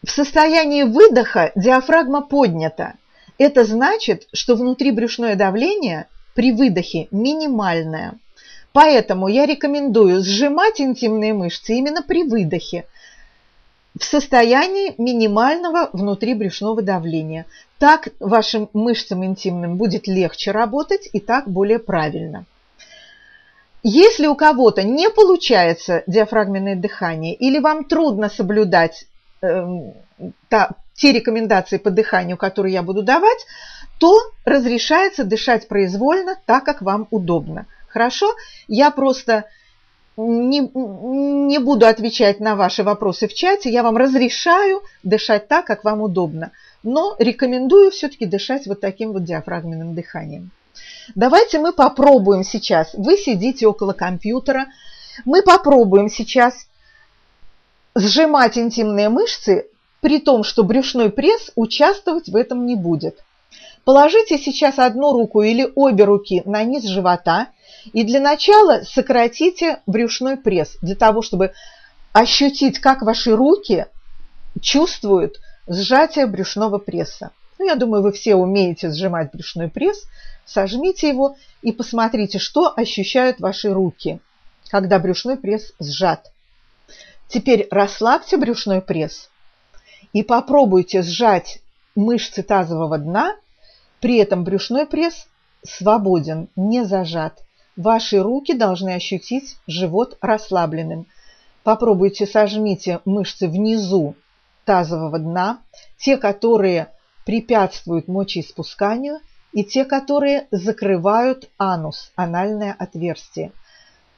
[0.02, 2.94] в состоянии выдоха диафрагма поднята.
[3.40, 8.18] Это значит, что внутрибрюшное давление при выдохе минимальное.
[8.74, 12.84] Поэтому я рекомендую сжимать интимные мышцы именно при выдохе
[13.98, 17.46] в состоянии минимального внутрибрюшного давления.
[17.78, 22.44] Так вашим мышцам интимным будет легче работать и так более правильно.
[23.82, 29.06] Если у кого-то не получается диафрагменное дыхание или вам трудно соблюдать
[29.40, 29.66] э,
[30.50, 33.46] та, те рекомендации по дыханию, которые я буду давать,
[33.98, 37.66] то разрешается дышать произвольно так, как вам удобно.
[37.88, 38.34] Хорошо?
[38.68, 39.46] Я просто
[40.16, 45.84] не, не буду отвечать на ваши вопросы в чате, я вам разрешаю дышать так, как
[45.84, 50.50] вам удобно, но рекомендую все-таки дышать вот таким вот диафрагменным дыханием.
[51.14, 52.94] Давайте мы попробуем сейчас.
[52.94, 54.66] Вы сидите около компьютера.
[55.24, 56.68] Мы попробуем сейчас
[57.94, 59.66] сжимать интимные мышцы,
[60.00, 63.22] при том, что брюшной пресс участвовать в этом не будет.
[63.84, 67.48] Положите сейчас одну руку или обе руки на низ живота
[67.92, 71.52] и для начала сократите брюшной пресс, для того, чтобы
[72.12, 73.86] ощутить, как ваши руки
[74.60, 77.30] чувствуют сжатие брюшного пресса.
[77.58, 80.04] Ну, я думаю, вы все умеете сжимать брюшной пресс.
[80.44, 84.20] Сожмите его и посмотрите, что ощущают ваши руки,
[84.68, 86.32] когда брюшной пресс сжат.
[87.28, 89.29] Теперь расслабьте брюшной пресс
[90.12, 91.60] и попробуйте сжать
[91.94, 93.36] мышцы тазового дна,
[94.00, 95.26] при этом брюшной пресс
[95.62, 97.42] свободен, не зажат.
[97.76, 101.06] Ваши руки должны ощутить живот расслабленным.
[101.62, 104.14] Попробуйте сожмите мышцы внизу
[104.64, 105.60] тазового дна,
[105.98, 106.88] те, которые
[107.24, 109.20] препятствуют мочеиспусканию,
[109.52, 113.52] и те, которые закрывают анус, анальное отверстие.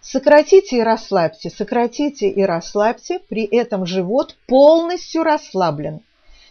[0.03, 6.01] Сократите и расслабьте, сократите и расслабьте, при этом живот полностью расслаблен.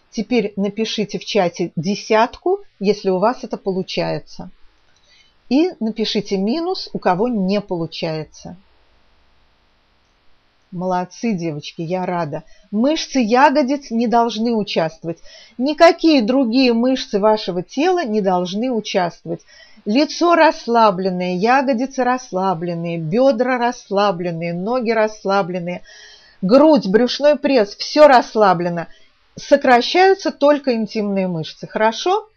[0.10, 4.50] Теперь напишите в чате десятку, если у вас это получается.
[5.50, 8.56] И напишите минус, у кого не получается.
[10.72, 12.46] Молодцы, девочки, я рада.
[12.72, 15.20] Мышцы ягодиц не должны участвовать.
[15.58, 19.42] Никакие другие мышцы вашего тела не должны участвовать.
[19.86, 25.82] Лицо расслабленное, ягодицы расслабленные, бедра расслабленные, ноги расслабленные,
[26.41, 28.88] грудь, брюшной пресс, все расслаблено.
[29.36, 31.65] Сокращаются только интимные мышцы.
[31.65, 32.30] Хорошо?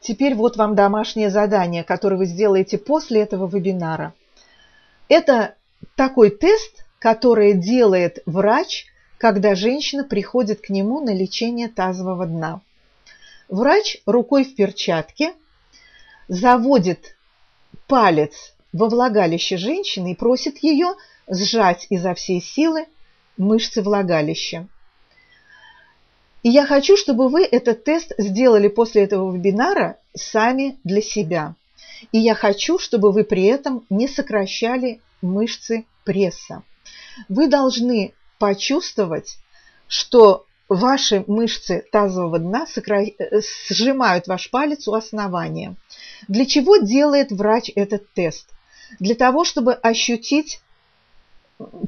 [0.00, 4.14] Теперь вот вам домашнее задание, которое вы сделаете после этого вебинара.
[5.08, 5.54] Это
[5.96, 8.86] такой тест, который делает врач,
[9.18, 12.60] когда женщина приходит к нему на лечение тазового дна.
[13.48, 15.34] Врач рукой в перчатке
[16.28, 17.16] заводит
[17.86, 20.94] палец во влагалище женщины и просит ее
[21.28, 22.86] сжать изо всей силы
[23.36, 24.66] мышцы влагалища.
[26.42, 31.54] И я хочу, чтобы вы этот тест сделали после этого вебинара сами для себя.
[32.12, 36.62] И я хочу, чтобы вы при этом не сокращали мышцы пресса.
[37.28, 39.38] Вы должны почувствовать,
[39.88, 45.76] что ваши мышцы тазового дна э, сжимают ваш палец у основания.
[46.28, 48.48] Для чего делает врач этот тест?
[48.98, 50.60] Для того, чтобы ощутить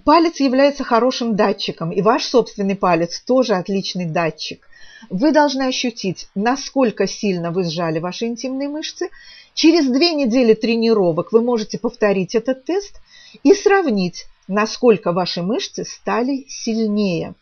[0.04, 4.68] Палец является хорошим датчиком, и ваш собственный палец тоже отличный датчик.
[5.10, 9.10] Вы должны ощутить, насколько сильно вы сжали ваши интимные мышцы.
[9.54, 13.00] Через две недели тренировок вы можете повторить этот тест
[13.42, 17.34] и сравнить, насколько ваши мышцы стали сильнее.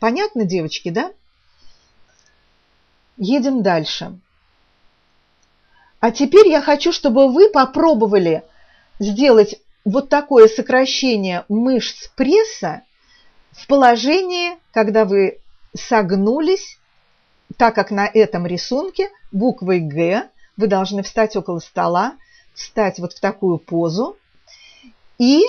[0.00, 1.12] Понятно, девочки, да?
[3.18, 4.18] Едем дальше.
[6.00, 8.42] А теперь я хочу, чтобы вы попробовали
[8.98, 12.82] сделать вот такое сокращение мышц пресса
[13.52, 15.38] в положении, когда вы
[15.76, 16.78] согнулись,
[17.58, 22.14] так как на этом рисунке буквой «Г» вы должны встать около стола,
[22.54, 24.16] встать вот в такую позу
[25.18, 25.42] и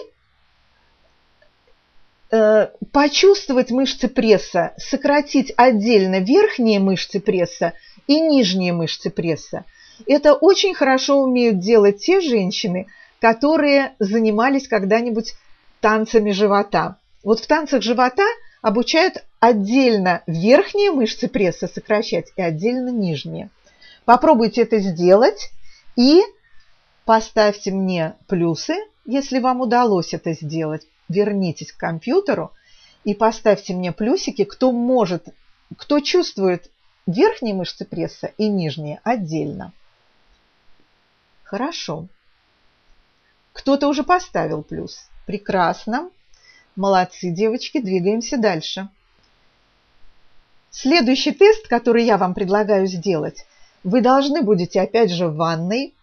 [2.91, 7.73] почувствовать мышцы пресса, сократить отдельно верхние мышцы пресса
[8.07, 9.65] и нижние мышцы пресса.
[10.07, 12.87] Это очень хорошо умеют делать те женщины,
[13.19, 15.33] которые занимались когда-нибудь
[15.81, 16.97] танцами живота.
[17.23, 18.25] Вот в танцах живота
[18.61, 23.49] обучают отдельно верхние мышцы пресса сокращать и отдельно нижние.
[24.05, 25.51] Попробуйте это сделать
[25.95, 26.21] и
[27.05, 28.75] поставьте мне плюсы,
[29.05, 32.51] если вам удалось это сделать вернитесь к компьютеру
[33.03, 35.27] и поставьте мне плюсики, кто может
[35.77, 36.69] кто чувствует
[37.05, 39.73] верхние мышцы пресса и нижние отдельно?
[41.43, 42.07] Хорошо.
[43.53, 45.09] Кто-то уже поставил плюс.
[45.25, 46.09] Прекрасно.
[46.75, 48.89] Молодцы, девочки, двигаемся дальше.
[50.69, 53.45] Следующий тест, который я вам предлагаю сделать,
[53.83, 55.93] вы должны будете опять же в ванной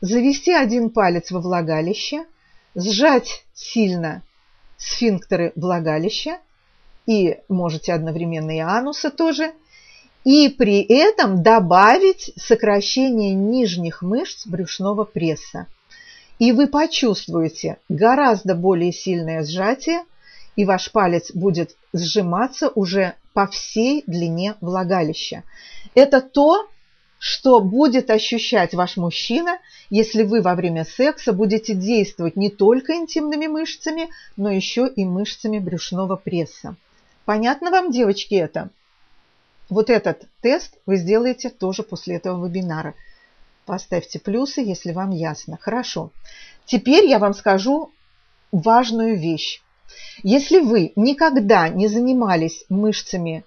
[0.00, 2.24] завести один палец во влагалище,
[2.74, 4.22] сжать сильно
[4.76, 6.38] сфинктеры влагалища
[7.06, 9.52] и можете одновременно и ануса тоже,
[10.24, 15.66] и при этом добавить сокращение нижних мышц брюшного пресса.
[16.38, 20.04] И вы почувствуете гораздо более сильное сжатие,
[20.56, 25.42] и ваш палец будет сжиматься уже по всей длине влагалища.
[25.94, 26.68] Это то,
[27.20, 29.58] что будет ощущать ваш мужчина,
[29.90, 34.08] если вы во время секса будете действовать не только интимными мышцами,
[34.38, 36.76] но еще и мышцами брюшного пресса.
[37.26, 38.70] Понятно вам, девочки, это?
[39.68, 42.94] Вот этот тест вы сделаете тоже после этого вебинара.
[43.66, 45.58] Поставьте плюсы, если вам ясно.
[45.60, 46.12] Хорошо.
[46.64, 47.92] Теперь я вам скажу
[48.50, 49.60] важную вещь.
[50.22, 53.44] Если вы никогда не занимались мышцами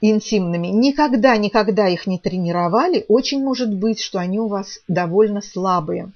[0.00, 6.10] интимными, никогда-никогда их не тренировали, очень может быть, что они у вас довольно слабые.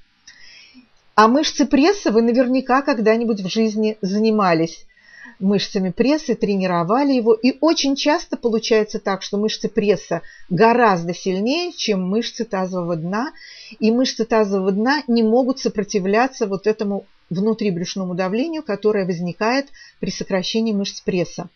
[1.15, 4.87] А мышцы пресса вы наверняка когда-нибудь в жизни занимались
[5.41, 7.35] мышцами пресса, тренировали его.
[7.35, 13.33] И очень часто получается так, что мышцы пресса гораздо сильнее, чем мышцы тазового дна.
[13.79, 19.69] И мышцы тазового дна не могут сопротивляться вот этому внутрибрюшному давлению, которое возникает
[20.01, 21.49] при сокращении мышц пресса.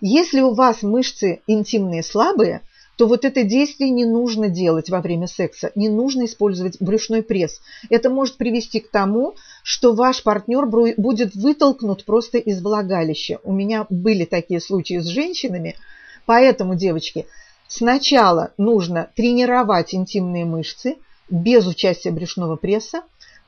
[0.00, 2.62] Если у вас мышцы интимные слабые,
[2.96, 7.60] то вот это действие не нужно делать во время секса, не нужно использовать брюшной пресс.
[7.90, 13.38] Это может привести к тому, что ваш партнер будет вытолкнут просто из влагалища.
[13.44, 15.76] У меня были такие случаи с женщинами,
[16.24, 17.26] поэтому, девочки,
[17.68, 20.96] сначала нужно тренировать интимные мышцы
[21.28, 23.02] без участия брюшного пресса,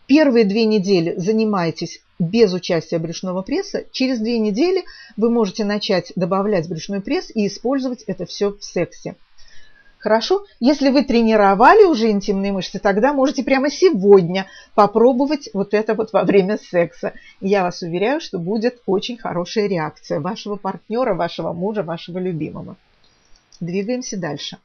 [0.08, 3.84] Первые две недели занимайтесь без участия брюшного пресса.
[3.92, 4.84] Через две недели
[5.18, 9.16] вы можете начать добавлять брюшной пресс и использовать это все в сексе.
[9.98, 10.46] Хорошо?
[10.60, 16.22] Если вы тренировали уже интимные мышцы, тогда можете прямо сегодня попробовать вот это вот во
[16.24, 17.12] время секса.
[17.42, 22.76] я вас уверяю, что будет очень хорошая реакция вашего партнера, вашего мужа, вашего любимого.
[23.60, 24.56] Двигаемся дальше.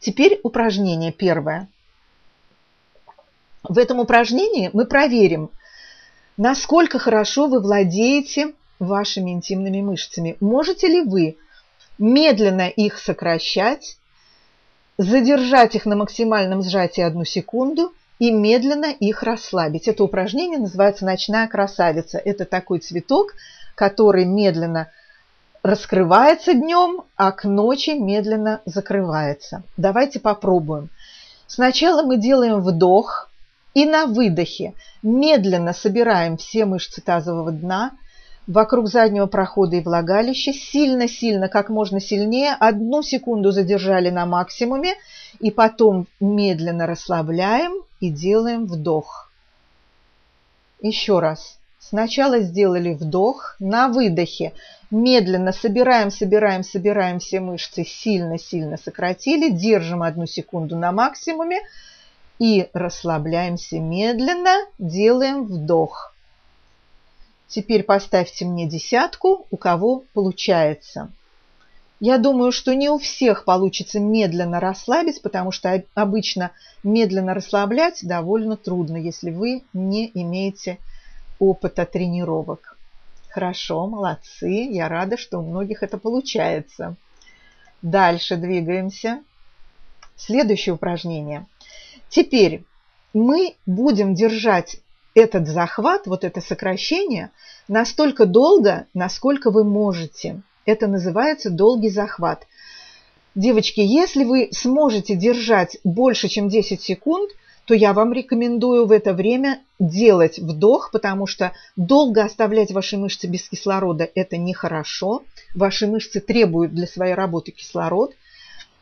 [0.00, 1.68] Теперь упражнение первое.
[3.64, 5.50] В этом упражнении мы проверим,
[6.36, 10.36] насколько хорошо вы владеете вашими интимными мышцами.
[10.40, 11.38] Можете ли вы
[11.98, 13.96] медленно их сокращать,
[14.98, 19.88] задержать их на максимальном сжатии одну секунду и медленно их расслабить.
[19.88, 22.18] Это упражнение называется «Ночная красавица».
[22.18, 23.32] Это такой цветок,
[23.74, 24.90] который медленно
[25.62, 29.62] раскрывается днем, а к ночи медленно закрывается.
[29.78, 30.90] Давайте попробуем.
[31.46, 33.30] Сначала мы делаем вдох–
[33.74, 37.92] и на выдохе медленно собираем все мышцы тазового дна
[38.46, 40.52] вокруг заднего прохода и влагалища.
[40.52, 42.56] Сильно-сильно, как можно сильнее.
[42.58, 44.94] Одну секунду задержали на максимуме.
[45.40, 49.32] И потом медленно расслабляем и делаем вдох.
[50.80, 51.58] Еще раз.
[51.80, 54.52] Сначала сделали вдох, на выдохе
[54.90, 61.60] медленно собираем, собираем, собираем все мышцы, сильно-сильно сократили, держим одну секунду на максимуме,
[62.38, 66.14] и расслабляемся медленно, делаем вдох.
[67.46, 71.12] Теперь поставьте мне десятку, у кого получается.
[72.00, 76.50] Я думаю, что не у всех получится медленно расслабить, потому что обычно
[76.82, 80.78] медленно расслаблять довольно трудно, если вы не имеете
[81.38, 82.76] опыта тренировок.
[83.30, 84.68] Хорошо, молодцы.
[84.70, 86.96] Я рада, что у многих это получается.
[87.82, 89.22] Дальше двигаемся.
[90.16, 91.46] Следующее упражнение–
[92.14, 92.62] Теперь
[93.12, 94.76] мы будем держать
[95.14, 97.32] этот захват, вот это сокращение,
[97.66, 100.40] настолько долго, насколько вы можете.
[100.64, 102.46] Это называется долгий захват.
[103.34, 107.32] Девочки, если вы сможете держать больше, чем 10 секунд,
[107.64, 113.26] то я вам рекомендую в это время делать вдох, потому что долго оставлять ваши мышцы
[113.26, 115.24] без кислорода– это нехорошо.
[115.52, 118.14] Ваши мышцы требуют для своей работы кислород.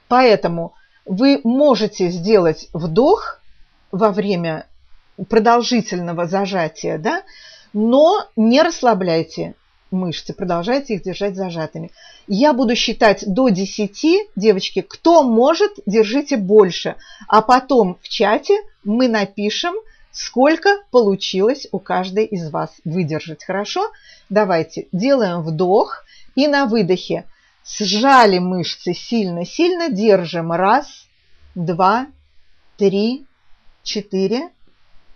[0.07, 0.74] Поэтому
[1.05, 3.41] вы можете сделать вдох
[3.91, 4.67] во время
[5.29, 7.23] продолжительного зажатия, да,
[7.73, 9.55] но не расслабляйте
[9.93, 11.91] мышцы, продолжайте их держать зажатыми.
[12.27, 16.97] Я буду считать до 10, девочки, кто может, держите больше.
[17.29, 19.75] А потом в чате мы напишем,
[20.11, 23.45] сколько получилось у каждой из вас выдержать.
[23.45, 23.91] Хорошо?
[24.29, 27.25] Давайте делаем вдох и на выдохе
[27.65, 30.53] Сжали мышцы сильно-сильно, держим.
[30.53, 31.07] Раз,
[31.55, 32.09] два,
[32.77, 33.27] три,
[33.83, 34.51] четыре,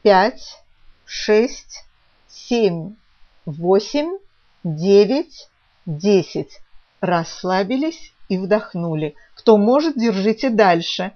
[0.03, 0.63] пять,
[1.05, 1.85] шесть,
[2.29, 2.95] семь,
[3.45, 4.19] восемь,
[4.65, 5.49] девять,
[5.87, 6.61] десять.
[7.01, 9.15] Расслабились и вдохнули.
[9.35, 11.13] Кто может, держите дальше.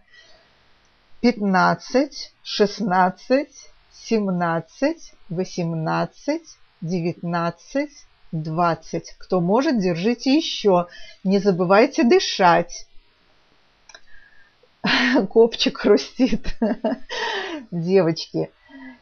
[1.20, 9.14] Пятнадцать, шестнадцать, семнадцать, восемнадцать, девятнадцать, двадцать.
[9.18, 10.86] Кто может, держите еще.
[11.24, 12.86] Не забывайте дышать.
[15.30, 16.54] Копчик хрустит.
[17.70, 18.50] Девочки,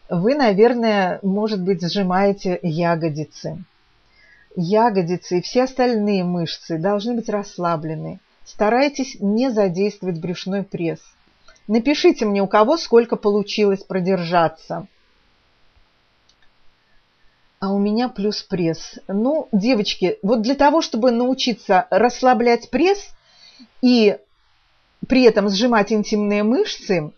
[0.08, 3.64] вы, наверное, может быть, сжимаете ягодицы.
[4.56, 8.20] Ягодицы и все остальные мышцы должны быть расслаблены.
[8.44, 11.00] Старайтесь не задействовать брюшной пресс.
[11.68, 14.86] Напишите мне, у кого сколько получилось продержаться.
[17.60, 18.98] А у меня плюс пресс.
[19.08, 23.10] Ну, девочки, вот для того, чтобы научиться расслаблять пресс
[23.82, 24.16] и
[25.08, 27.10] при этом сжимать интимные мышцы,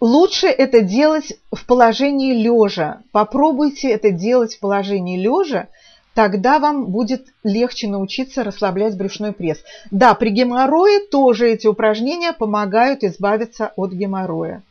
[0.00, 3.00] лучше это делать в положении лежа.
[3.10, 5.66] Попробуйте это делать в положении лежа,
[6.14, 9.58] тогда вам будет легче научиться расслаблять брюшной пресс.
[9.90, 14.62] Да, при геморрое тоже эти упражнения помогают избавиться от геморроя.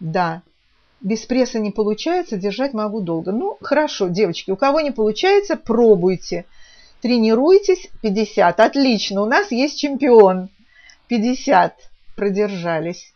[0.00, 0.42] Да,
[1.02, 3.32] без пресса не получается, держать могу долго.
[3.32, 6.46] Ну, хорошо, девочки, у кого не получается, пробуйте.
[7.00, 8.60] Тренируйтесь, 50.
[8.60, 10.48] Отлично, у нас есть чемпион.
[11.08, 11.74] 50
[12.14, 13.12] продержались.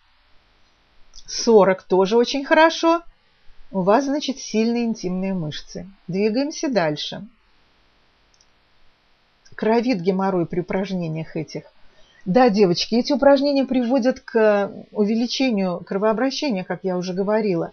[1.26, 3.03] 40 тоже очень хорошо.
[3.70, 5.89] У вас, значит, сильные интимные мышцы.
[6.09, 7.26] Двигаемся дальше.
[9.55, 11.64] Кровит геморрой при упражнениях этих.
[12.27, 17.72] Да, девочки, эти упражнения приводят к увеличению кровообращения, как я уже говорила.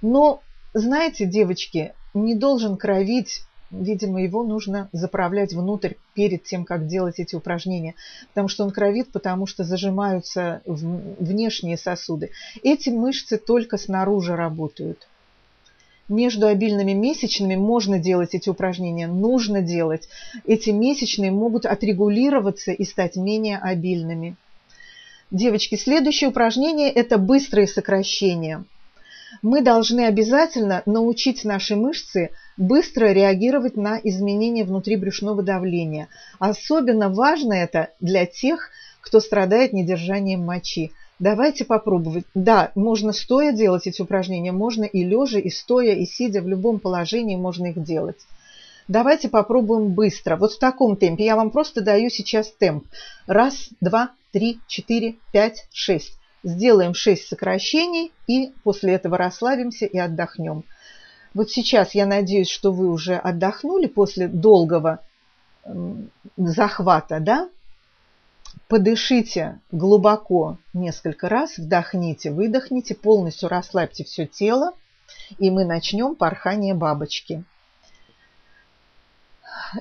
[0.00, 0.42] Но,
[0.72, 7.34] знаете, девочки, не должен кровить, видимо, его нужно заправлять внутрь перед тем, как делать эти
[7.34, 7.94] упражнения,
[8.28, 12.30] потому что он кровит, потому что зажимаются внешние сосуды.
[12.62, 15.09] Эти мышцы только снаружи работают
[16.10, 20.08] между обильными месячными можно делать эти упражнения, нужно делать.
[20.44, 24.36] Эти месячные могут отрегулироваться и стать менее обильными.
[25.30, 28.64] Девочки, следующее упражнение– это быстрые сокращения.
[29.42, 36.08] Мы должны обязательно научить наши мышцы быстро реагировать на изменения внутрибрюшного давления.
[36.40, 40.90] Особенно важно это для тех, кто страдает недержанием мочи.
[41.20, 42.24] Давайте попробовать.
[42.34, 46.80] Да, можно стоя делать эти упражнения, можно и лежа, и стоя, и сидя, в любом
[46.80, 48.16] положении можно их делать.
[48.88, 50.36] Давайте попробуем быстро.
[50.36, 51.26] Вот в таком темпе.
[51.26, 52.86] Я вам просто даю сейчас темп.
[53.26, 56.18] Раз, два, три, четыре, пять, шесть.
[56.42, 60.64] Сделаем шесть сокращений и после этого расслабимся и отдохнем.
[61.34, 65.00] Вот сейчас я надеюсь, что вы уже отдохнули после долгого
[66.38, 67.50] захвата, да?
[68.70, 74.74] Подышите глубоко несколько раз, вдохните, выдохните, полностью расслабьте все тело,
[75.40, 77.42] и мы начнем порхание бабочки.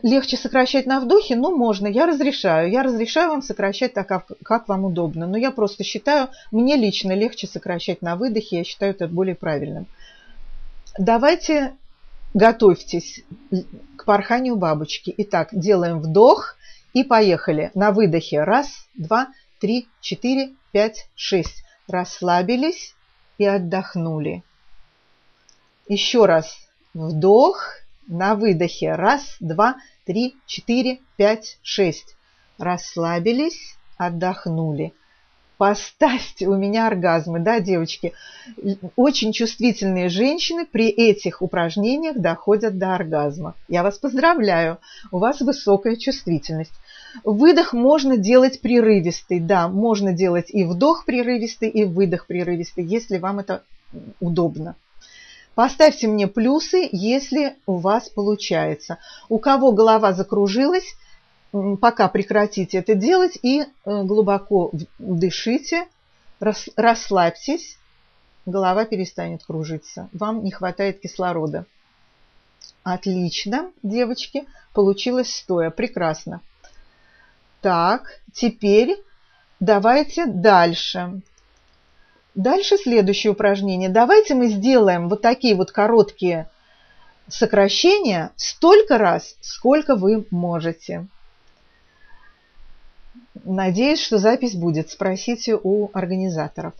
[0.02, 1.36] Легче сокращать на вдохе?
[1.36, 2.72] Ну, можно, я разрешаю.
[2.72, 5.28] Я разрешаю вам сокращать так, как, вам удобно.
[5.28, 9.86] Но я просто считаю, мне лично легче сокращать на выдохе, я считаю это более правильным.
[10.98, 11.76] Давайте
[12.34, 13.24] готовьтесь
[13.98, 15.14] к порханию бабочки.
[15.16, 16.56] Итак, делаем вдох–
[16.94, 17.72] и поехали.
[17.74, 18.44] На выдохе.
[18.44, 19.28] Раз, два,
[19.60, 21.64] три, четыре, пять, шесть.
[21.88, 22.96] Расслабились
[23.38, 24.44] и отдохнули.
[25.88, 26.58] Еще раз.
[26.94, 27.64] Вдох.
[28.08, 28.96] На выдохе.
[28.96, 32.16] Раз, два, три, четыре, пять, шесть.
[32.58, 34.94] Расслабились, отдохнули.
[35.60, 38.14] Поставьте у меня оргазмы, да, девочки?
[38.96, 43.56] Очень чувствительные женщины при этих упражнениях доходят до оргазма.
[43.68, 44.78] Я вас поздравляю,
[45.12, 46.72] у вас высокая чувствительность.
[47.26, 53.40] Выдох можно делать прерывистый, да, можно делать и вдох прерывистый, и выдох прерывистый, если вам
[53.40, 53.62] это
[54.22, 54.78] удобно.
[55.56, 58.98] Поставьте мне плюсы, если у вас получается.
[59.28, 60.96] У кого голова закружилась,
[61.52, 63.66] пока прекратите это делать и э,
[64.04, 65.88] глубоко дышите,
[66.40, 67.78] расслабьтесь,
[68.46, 70.10] голова перестанет кружиться.
[70.14, 71.66] Вам не хватает кислорода.
[72.84, 76.42] Отлично, девочки, получилось стоя, прекрасно.
[77.62, 78.98] Так, теперь
[79.60, 81.22] давайте дальше.
[82.36, 83.90] Дальше следующее упражнение.
[83.90, 86.50] Давайте мы сделаем вот такие вот короткие
[87.28, 91.08] сокращения столько раз, сколько вы можете.
[93.52, 94.92] Надеюсь, что запись будет.
[94.92, 96.74] Спросите у организаторов.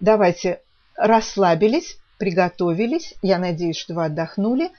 [0.00, 0.60] Давайте
[0.96, 3.14] расслабились, приготовились.
[3.22, 4.72] Я надеюсь, что вы отдохнули.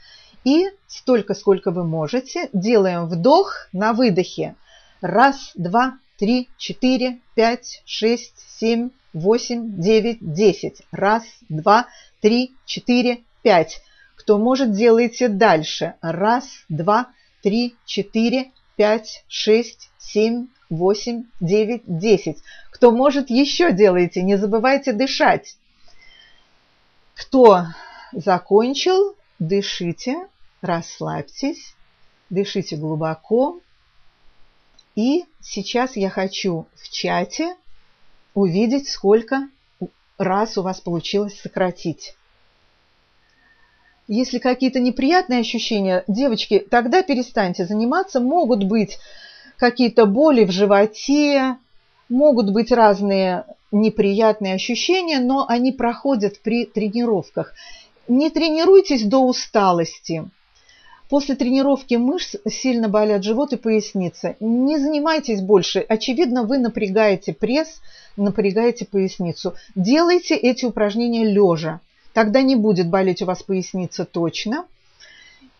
[0.44, 4.56] И столько, сколько вы можете, делаем вдох на выдохе.
[5.00, 10.82] Раз, два, три, четыре, пять, шесть, семь, восемь, девять, десять.
[10.92, 11.88] Раз, два,
[12.20, 13.82] три, четыре, пять.
[14.18, 15.94] Кто может, делайте дальше.
[16.02, 17.08] Раз, два,
[17.42, 22.38] три, четыре, пять, шесть, семь, восемь, девять, десять.
[22.72, 24.22] Кто может, еще делайте.
[24.22, 25.58] Не забывайте дышать.
[27.16, 27.66] Кто
[28.12, 30.28] закончил, дышите,
[30.62, 31.76] расслабьтесь,
[32.30, 33.60] дышите глубоко.
[34.96, 37.56] И сейчас я хочу в чате
[38.34, 39.48] увидеть, сколько
[40.18, 42.16] раз у вас получилось сократить.
[44.08, 48.20] Если какие-то неприятные ощущения, девочки, тогда перестаньте заниматься.
[48.20, 49.00] Могут быть
[49.64, 51.56] какие-то боли в животе,
[52.10, 57.54] могут быть разные неприятные ощущения, но они проходят при тренировках.
[58.10, 60.30] Не тренируйтесь до усталости.
[61.08, 64.36] После тренировки мышц сильно болят живот и поясница.
[64.42, 65.80] Не занимайтесь больше.
[65.80, 67.80] Очевидно, вы напрягаете пресс,
[68.18, 69.54] напрягаете поясницу.
[69.76, 71.80] Делайте эти упражнения лежа.
[72.12, 74.66] Тогда не будет болеть у вас поясница точно.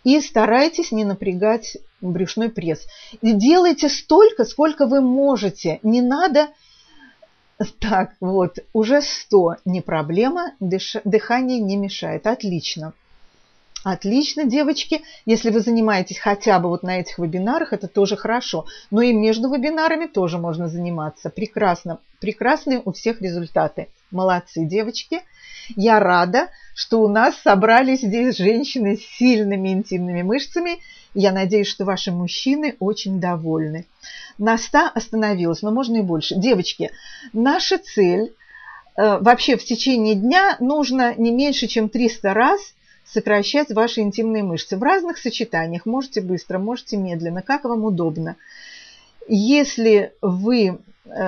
[0.04, 2.86] И старайтесь не напрягать брюшной пресс.
[3.22, 5.80] Делайте столько, сколько вы можете.
[5.84, 6.50] Не надо...
[7.80, 12.28] Так, вот, уже 100 не проблема, дыхание не мешает.
[12.28, 12.94] Отлично.
[13.84, 15.02] Отлично, девочки.
[15.26, 18.66] Если вы занимаетесь хотя бы вот на этих вебинарах, это тоже хорошо.
[18.92, 21.30] Но и между вебинарами тоже можно заниматься.
[21.30, 22.00] Прекрасно.
[22.20, 23.90] Прекрасные у всех результаты.
[24.14, 25.22] Молодцы, девочки.
[25.76, 30.80] Я рада, что у нас собрались здесь женщины с сильными интимными мышцами.
[31.14, 33.86] Я надеюсь, что ваши мужчины очень довольны.
[34.38, 36.36] На 100 остановилась, но можно и больше.
[36.36, 36.92] Девочки,
[37.34, 38.34] наша цель
[38.96, 42.60] э, вообще в течение дня нужно не меньше, чем 300 раз–
[43.06, 45.86] сокращать ваши интимные мышцы в разных сочетаниях.
[45.86, 48.36] Можете быстро, можете медленно, как вам удобно.
[49.28, 50.80] Если вы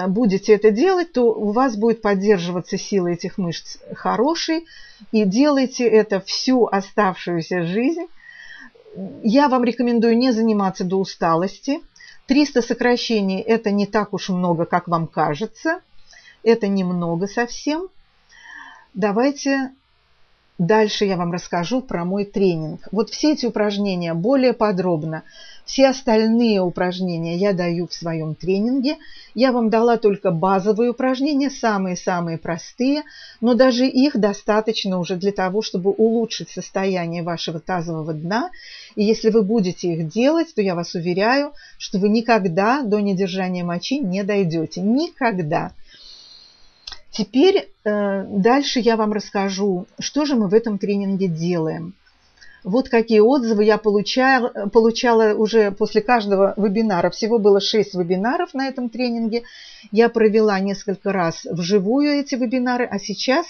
[0.07, 4.65] будете это делать, то у вас будет поддерживаться сила этих мышц хорошей,
[5.11, 8.07] и делайте это всю оставшуюся жизнь.
[9.23, 11.81] Я вам рекомендую не заниматься до усталости.
[12.27, 15.81] 300 сокращений– это не так уж много, как вам кажется.
[16.43, 17.89] Это немного совсем.
[18.93, 19.71] Давайте
[20.57, 22.87] Дальше я вам расскажу про мой тренинг.
[22.91, 25.23] Вот все эти упражнения более подробно.
[25.65, 28.97] Все остальные упражнения я даю в своем тренинге.
[29.33, 33.01] Я вам дала только базовые упражнения, самые-самые простые,
[33.41, 38.51] но даже их достаточно уже для того, чтобы улучшить состояние вашего тазового дна.
[38.95, 43.63] И если вы будете их делать, то я вас уверяю, что вы никогда до недержания
[43.63, 44.81] мочи не дойдете.
[44.81, 45.71] Никогда.
[47.09, 51.95] Теперь э, дальше я вам расскажу, что же мы в этом тренинге делаем.
[52.65, 57.11] Вот какие отзывы я получала, получала уже после каждого вебинара.
[57.11, 59.43] Всего было 6 вебинаров на этом тренинге.
[59.91, 63.45] Я провела несколько раз вживую эти вебинары, а сейчас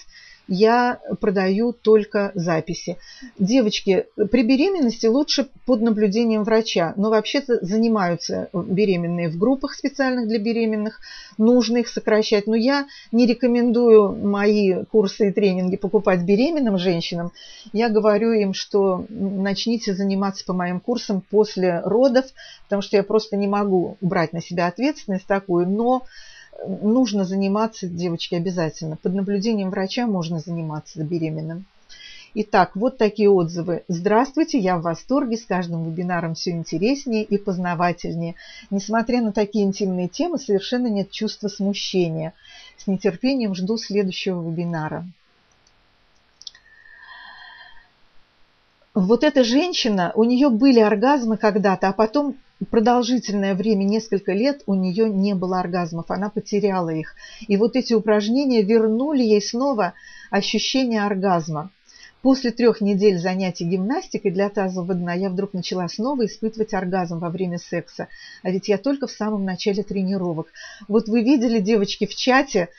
[0.48, 2.98] я продаю только записи.
[3.40, 10.40] Девочки, при беременности лучше под наблюдением врача, но вообще-то занимаются беременные в группах специальных для
[10.40, 11.00] беременных,
[11.38, 12.48] нужно их сокращать.
[12.48, 17.32] Но я не рекомендую мои курсы и тренинги покупать беременным женщинам.
[17.74, 22.26] Я говорю им, что начните заниматься по моим курсам после родов,
[22.64, 26.04] потому что я просто не могу брать на себя ответственность такую, но
[26.66, 28.98] нужно заниматься, девочки, обязательно.
[28.98, 31.66] Под наблюдением врача можно заниматься беременным.
[32.38, 33.84] Итак, вот такие отзывы.
[33.88, 38.36] Здравствуйте, я в восторге, с каждым вебинаром все интереснее и познавательнее.
[38.70, 42.34] Несмотря на такие интимные темы, совершенно нет чувства смущения.
[42.78, 45.06] С нетерпением жду следующего вебинара.
[48.94, 52.36] Вот эта женщина, у нее были оргазмы когда-то, а потом
[52.70, 57.16] продолжительное время, несколько лет, у нее не было оргазмов, она потеряла их.
[57.48, 59.94] И вот эти упражнения вернули ей снова
[60.30, 61.72] ощущение оргазма.
[62.22, 67.30] После трех недель занятий гимнастикой для тазового дна я вдруг начала снова испытывать оргазм во
[67.30, 68.08] время секса.
[68.42, 70.48] А ведь я только в самом начале тренировок.
[70.88, 72.70] Вот вы видели, девочки, в чате,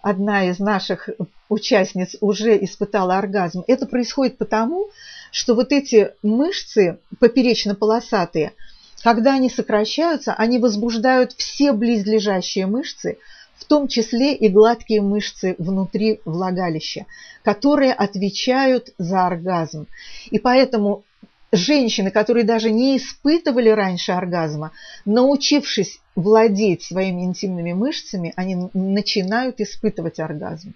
[0.00, 1.10] одна из наших
[1.50, 3.62] участниц уже испытала оргазм.
[3.66, 4.88] Это происходит потому,
[5.30, 8.52] что вот эти мышцы поперечно-полосатые–
[9.04, 13.18] когда они сокращаются, они возбуждают все близлежащие мышцы,
[13.54, 17.04] в том числе и гладкие мышцы внутри влагалища,
[17.42, 19.88] которые отвечают за оргазм.
[20.30, 21.04] И поэтому
[21.52, 24.72] женщины, которые даже не испытывали раньше оргазма,
[25.04, 30.72] научившись владеть своими интимными мышцами, они начинают испытывать оргазм.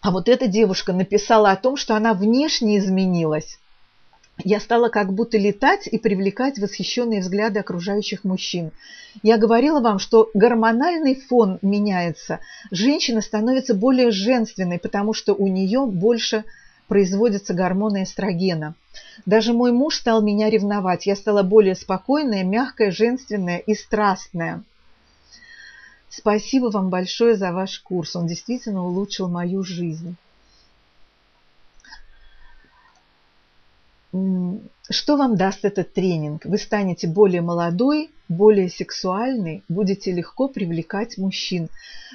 [0.00, 3.58] А вот эта девушка написала о том, что она внешне изменилась.
[4.44, 8.70] Я стала как будто летать и привлекать восхищенные взгляды окружающих мужчин.
[9.24, 12.38] Я говорила вам, что гормональный фон меняется.
[12.70, 16.44] Женщина становится более женственной, потому что у нее больше
[16.86, 18.74] производятся гормоны эстрогена.
[19.26, 21.06] Даже мой муж стал меня ревновать.
[21.06, 24.62] Я стала более спокойная, мягкая, женственная и страстная.
[26.10, 28.16] Спасибо вам большое за ваш курс.
[28.16, 30.16] Он действительно улучшил мою жизнь.
[34.90, 36.46] Что вам даст этот тренинг?
[36.46, 41.68] Вы станете более молодой, более сексуальной, будете легко привлекать мужчин.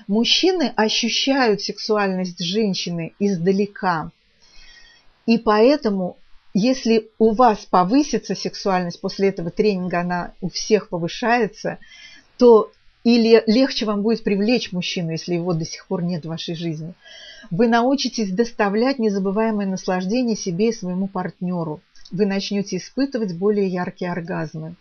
[0.07, 4.11] Мужчины ощущают сексуальность женщины издалека.
[5.27, 6.17] И поэтому,
[6.55, 11.77] если у вас повысится сексуальность, после этого тренинга она у всех повышается,
[12.37, 12.71] то
[13.03, 16.93] или легче вам будет привлечь мужчину, если его до сих пор нет в вашей жизни.
[17.51, 21.81] Вы научитесь доставлять незабываемое наслаждение себе и своему партнеру.
[22.11, 24.75] Вы начнете испытывать более яркие оргазмы.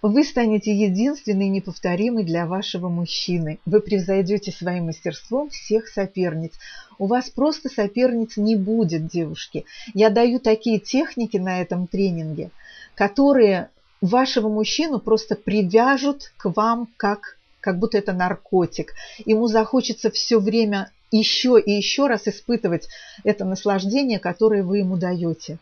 [0.00, 3.58] Вы станете единственной неповторимой для вашего мужчины.
[3.66, 6.52] Вы превзойдете своим мастерством всех соперниц.
[7.00, 9.64] У вас просто соперниц не будет, девушки.
[9.94, 12.50] Я даю такие техники на этом тренинге,
[12.94, 13.70] которые
[14.00, 18.94] вашего мужчину просто привяжут к вам как, как будто это наркотик.
[19.24, 22.88] Ему захочется все время еще и еще раз испытывать
[23.24, 25.58] это наслаждение, которое вы ему даете.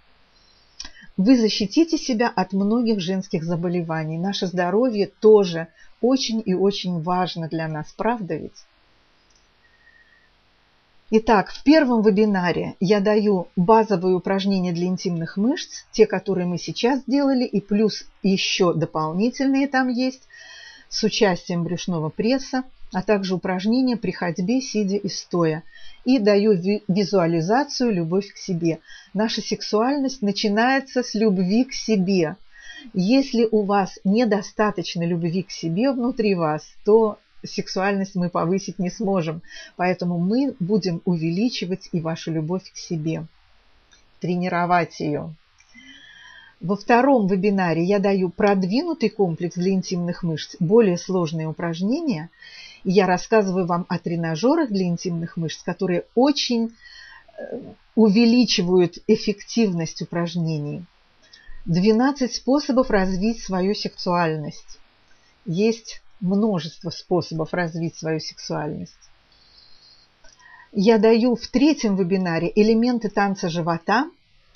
[1.16, 4.18] Вы защитите себя от многих женских заболеваний.
[4.18, 5.68] Наше здоровье тоже
[6.02, 8.66] очень и очень важно для нас, правда ведь?
[11.08, 17.00] Итак, в первом вебинаре я даю базовые упражнения для интимных мышц, те, которые мы сейчас
[17.02, 20.22] сделали, и плюс еще дополнительные там есть,
[20.88, 25.62] с участием брюшного пресса, а также упражнения при ходьбе, сидя и стоя.
[26.04, 26.54] И даю
[26.88, 28.80] визуализацию «Любовь к себе».
[29.14, 32.36] Наша сексуальность начинается с любви к себе.
[32.94, 39.42] Если у вас недостаточно любви к себе внутри вас, то сексуальность мы повысить не сможем.
[39.76, 43.26] Поэтому мы будем увеличивать и вашу любовь к себе,
[44.20, 45.34] тренировать ее.
[46.60, 52.30] Во втором вебинаре я даю продвинутый комплекс для интимных мышц, более сложные упражнения.
[52.84, 56.72] И я рассказываю вам о тренажерах для интимных мышц, которые очень
[57.36, 57.60] э,
[57.94, 60.84] увеличивают эффективность упражнений.
[61.66, 64.78] 12 способов развить свою сексуальность.
[65.44, 68.94] Есть множество способов развить свою сексуальность.
[70.72, 74.10] Я даю в третьем вебинаре элементы танца живота,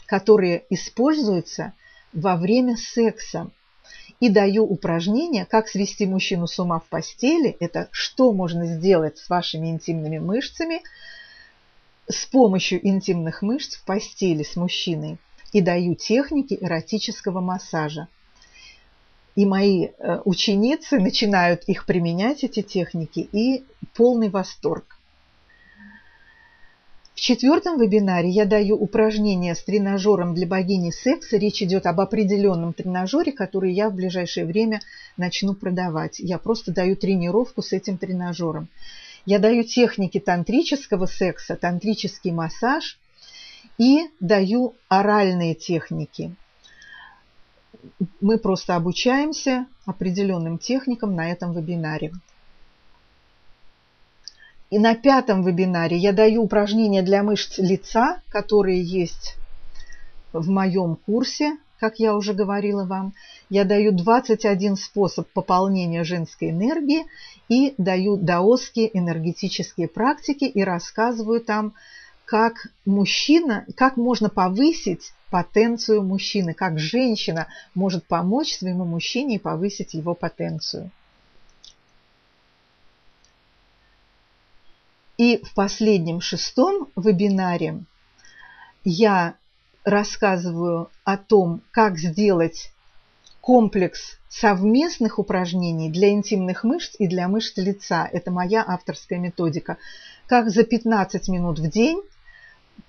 [0.06, 1.72] которые используются
[2.12, 3.50] во время секса.
[4.18, 7.56] И даю упражнение, как свести мужчину с ума в постели.
[7.58, 10.82] Это что можно сделать с вашими интимными мышцами
[12.06, 15.16] с помощью интимных мышц в постели с мужчиной.
[15.52, 18.08] И даю техники эротического массажа
[19.36, 23.64] и мои э, ученицы начинают их применять, эти техники, и
[23.94, 24.96] полный восторг.
[27.14, 31.36] В четвертом вебинаре я даю упражнения с тренажером для богини секса.
[31.36, 34.80] Речь идет об определенном тренажере, который я в ближайшее время
[35.18, 36.18] начну продавать.
[36.18, 38.68] Я просто даю тренировку с этим тренажером.
[39.26, 42.98] Я даю техники тантрического секса, тантрический массаж
[43.76, 46.34] и даю оральные техники–
[48.20, 52.12] мы просто обучаемся определенным техникам на этом вебинаре.
[54.70, 59.36] И на пятом вебинаре я даю упражнения для мышц лица, которые есть
[60.32, 63.14] в моем курсе, как я уже говорила вам.
[63.48, 67.06] Я даю 21 способ пополнения женской энергии
[67.48, 71.74] и даю даосские энергетические практики и рассказываю там,
[72.30, 79.94] как мужчина, как можно повысить потенцию мужчины, как женщина может помочь своему мужчине и повысить
[79.94, 80.92] его потенцию.
[85.18, 87.82] И в последнем шестом вебинаре
[88.84, 89.34] я
[89.82, 92.70] рассказываю о том, как сделать
[93.40, 98.08] комплекс совместных упражнений для интимных мышц и для мышц лица.
[98.12, 99.78] Это моя авторская методика.
[100.28, 102.00] Как за 15 минут в день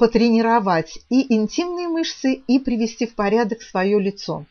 [0.02, 4.48] потренировать и интимные мышцы, и привести в порядок свое лицо.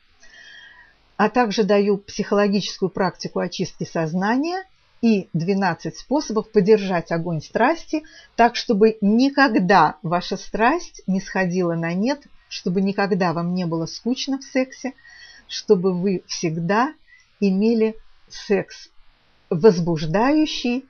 [1.17, 4.63] А также даю психологическую практику очистки сознания
[5.03, 8.05] и 12 способов поддержать огонь страсти,
[8.37, 14.39] так, чтобы никогда ваша страсть не сходила на нет, чтобы никогда вам не было скучно
[14.39, 14.93] в сексе,
[15.49, 16.95] чтобы вы всегда
[17.41, 17.97] имели
[18.29, 18.89] секс
[19.51, 20.85] возбуждающий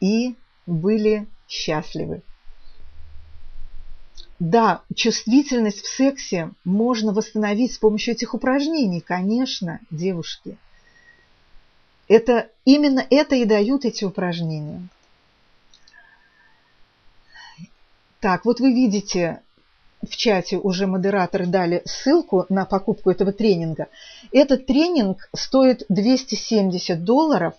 [0.00, 0.34] и
[0.66, 2.22] были счастливы.
[4.42, 10.58] Да, чувствительность в сексе можно восстановить с помощью этих упражнений, конечно, девушки.
[12.08, 14.88] Это именно это и дают эти упражнения.
[18.18, 19.42] Так, вот вы видите
[20.04, 23.86] в чате уже модераторы дали ссылку на покупку этого тренинга.
[24.32, 27.54] Этот тренинг стоит 270 долларов,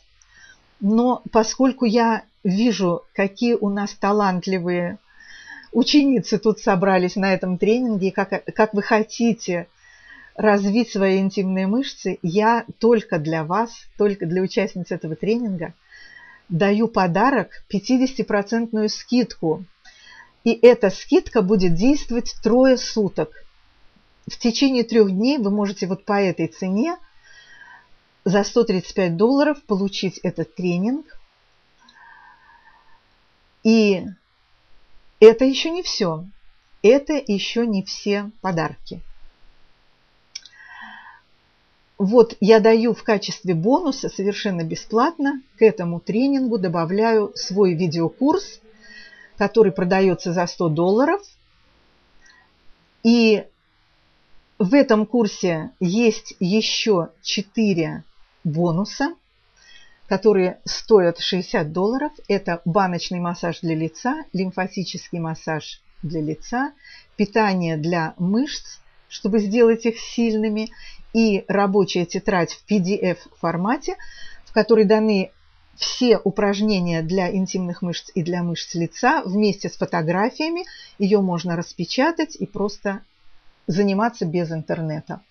[0.81, 4.97] но поскольку я вижу, какие у нас талантливые
[5.73, 9.67] ученицы тут собрались на этом тренинге, как, как вы хотите
[10.35, 15.73] развить свои интимные мышцы, я только для вас, только для участниц этого тренинга
[16.49, 19.65] даю подарок 50% скидку
[20.43, 23.31] и эта скидка будет действовать трое суток.
[24.27, 26.97] В течение трех дней вы можете вот по этой цене
[28.25, 31.05] за 135 долларов получить этот тренинг.
[33.63, 34.05] И
[35.25, 36.25] это еще не все.
[36.81, 39.01] Это еще не все подарки.
[41.97, 48.59] Вот я даю в качестве бонуса совершенно бесплатно к этому тренингу добавляю свой видеокурс
[49.37, 51.21] который продается за 100 долларов.
[53.03, 53.45] И
[54.59, 58.03] в этом курсе есть еще 4
[58.43, 59.15] бонуса,
[60.13, 62.11] которые стоят 60 долларов.
[62.27, 66.73] Это баночный массаж для лица, лимфатический массаж для лица,
[67.15, 68.77] питание для мышц,
[69.09, 70.69] чтобы сделать их сильными,
[71.13, 73.95] и рабочая тетрадь в PDF формате,
[74.45, 75.31] в которой даны
[75.77, 80.65] все упражнения для интимных мышц и для мышц лица вместе с фотографиями.
[80.99, 83.01] Ее можно распечатать и просто
[83.65, 85.21] заниматься без интернета.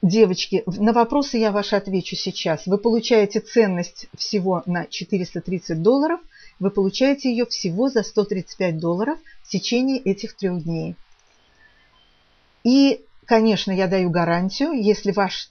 [0.00, 2.66] Девочки, на вопросы я ваши отвечу сейчас.
[2.66, 6.20] Вы получаете ценность всего на 430 долларов.
[6.60, 10.94] Вы получаете ее всего за 135 долларов в течение этих трех дней.
[12.62, 15.50] И, конечно, я даю гарантию, если ваш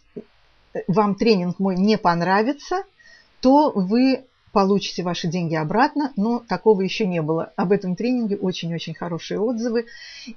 [0.88, 2.84] вам тренинг мой не понравится,
[3.42, 7.52] то вы получите ваши деньги обратно, но такого еще не было.
[7.56, 9.86] Об этом тренинге очень-очень хорошие отзывы.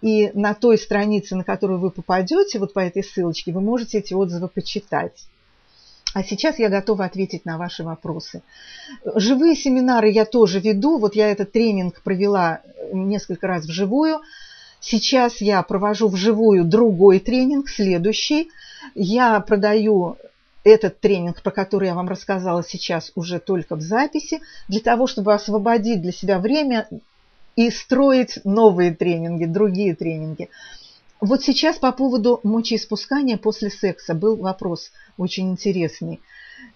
[0.01, 4.15] И на той странице, на которую вы попадете, вот по этой ссылочке, вы можете эти
[4.15, 5.27] отзывы почитать.
[6.13, 8.43] А сейчас я готова ответить на ваши вопросы.
[9.15, 10.99] Живые семинары я тоже веду.
[10.99, 14.21] Вот я этот тренинг провела несколько раз вживую.
[14.81, 18.51] Сейчас я провожу вживую другой тренинг, следующий.
[18.95, 20.17] Я продаю
[20.65, 25.35] этот тренинг, про который я вам рассказала сейчас, уже только в записи, для того, чтобы
[25.35, 26.89] освободить для себя время
[27.57, 30.49] и строить новые тренинги, другие тренинги.
[31.21, 36.21] Вот сейчас по поводу мочеиспускания после секса был вопрос очень интересный.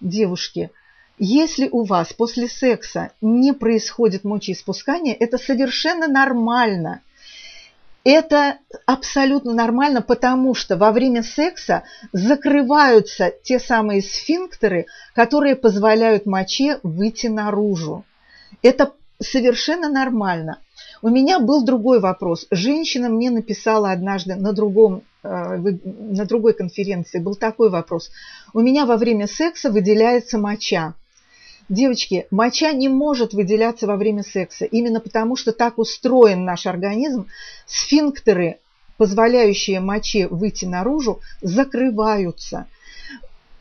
[0.01, 0.71] Девушки,
[1.17, 7.01] если у вас после секса не происходит мочеиспускание, это совершенно нормально–
[8.05, 11.83] это абсолютно нормально, потому что во время секса
[12.13, 14.85] закрываются те самые сфинктеры,
[15.15, 18.05] которые позволяют моче выйти наружу.
[18.61, 20.59] Это совершенно нормально.
[21.01, 22.45] У меня был другой вопрос.
[22.51, 28.11] Женщина мне написала однажды на, другом, э, на другой конференции, был такой вопрос.
[28.53, 30.93] У меня во время секса выделяется моча.
[31.67, 37.27] Девочки, моча не может выделяться во время секса, именно потому что так устроен наш организм.
[37.65, 38.59] Сфинктеры,
[38.97, 42.67] позволяющие моче выйти наружу, закрываются.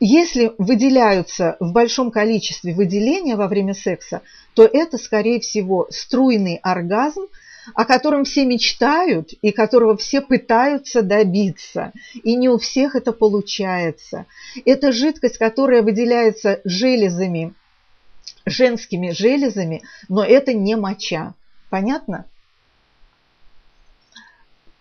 [0.01, 4.21] Если выделяются в большом количестве выделения во время секса,
[4.53, 7.23] то это, скорее всего, струйный оргазм,
[7.75, 11.93] о котором все мечтают и которого все пытаются добиться.
[12.23, 14.27] И не у всех это получается.
[14.67, 17.55] Это жидкость, которая выделяется железами
[18.47, 21.35] женскими железами, но это не моча.
[21.71, 22.27] Понятно?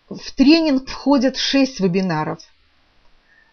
[0.10, 2.40] В тренинг входят 6 вебинаров.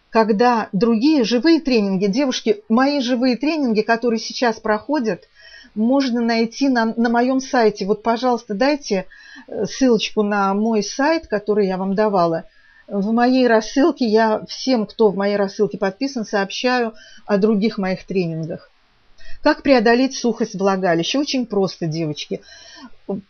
[0.09, 5.29] Когда другие живые тренинги, девушки, мои живые тренинги, которые сейчас проходят,
[5.73, 7.85] можно найти на, на моем сайте.
[7.85, 9.05] Вот, пожалуйста, дайте
[9.47, 12.45] э, ссылочку на мой сайт, который я вам давала.
[12.87, 16.93] В моей рассылке я всем, кто в моей рассылке подписан, сообщаю
[17.25, 18.70] о других моих тренингах.
[19.41, 21.19] Как преодолеть сухость влагалища?
[21.19, 22.41] Очень просто, девочки.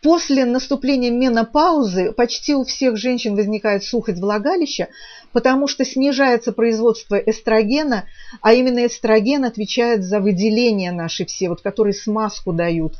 [0.02, 4.88] После наступления менопаузы почти у всех женщин возникает сухость влагалища,
[5.32, 8.04] потому что снижается производство эстрогена,
[8.42, 12.94] а именно эстроген отвечает за выделение нашей все, вот, которые смазку дают.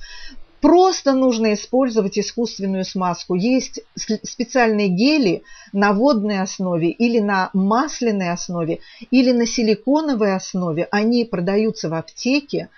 [0.63, 3.35] Просто нужно использовать искусственную смазку.
[3.35, 5.43] Есть специальные гели
[5.73, 8.79] на водной основе или на масляной основе
[9.11, 10.87] или на силиконовой основе.
[10.91, 12.69] Они продаются в аптеке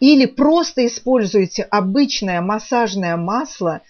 [0.00, 3.82] или просто используете обычное массажное масло,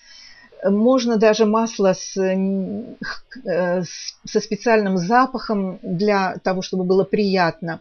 [0.64, 3.82] можно даже масло с, э,
[4.24, 7.80] со специальным запахом для того, чтобы было приятно.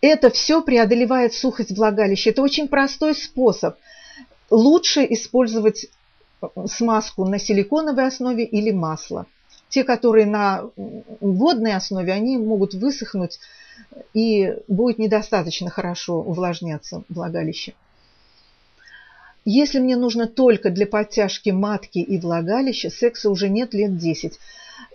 [0.00, 2.30] Это все преодолевает сухость влагалища.
[2.30, 3.76] Это очень простой способ.
[4.50, 5.86] Лучше использовать
[6.66, 9.26] смазку на силиконовой основе или масло.
[9.68, 10.64] Те, которые на
[11.20, 13.38] водной основе, они могут высохнуть
[14.14, 17.74] и будет недостаточно хорошо увлажняться влагалище.
[19.44, 24.38] Если мне нужно только для подтяжки матки и влагалища, секса уже нет лет 10.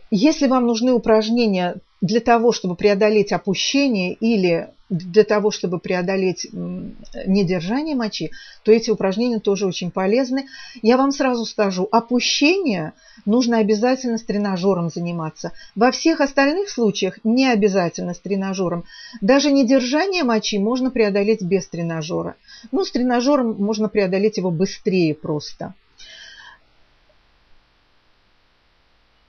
[0.10, 7.96] Если вам нужны упражнения для того, чтобы преодолеть опущение или для того, чтобы преодолеть недержание
[7.96, 8.32] мочи,
[8.64, 10.48] то эти упражнения тоже очень полезны.
[10.82, 12.94] Я вам сразу скажу, опущение
[13.26, 15.52] нужно обязательно с тренажером заниматься.
[15.76, 18.86] Во всех остальных случаях не обязательно с тренажером.
[19.22, 22.36] Даже недержание мочи можно преодолеть без тренажера.
[22.72, 25.74] Ну, с тренажером можно преодолеть его быстрее просто.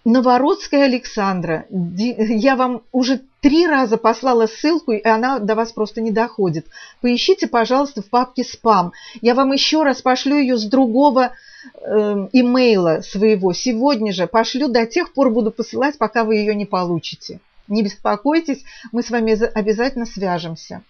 [0.08, 6.10] Новородская Александра, я вам уже три раза послала ссылку, и она до вас просто не
[6.10, 6.64] доходит.
[7.02, 8.92] Поищите, пожалуйста, в папке «Спам».
[9.20, 11.32] Я вам еще раз пошлю ее с другого
[11.74, 13.52] э, имейла своего.
[13.52, 17.40] Сегодня же пошлю, до тех пор буду посылать, пока вы ее не получите.
[17.66, 20.80] Не беспокойтесь, мы с вами обязательно свяжемся.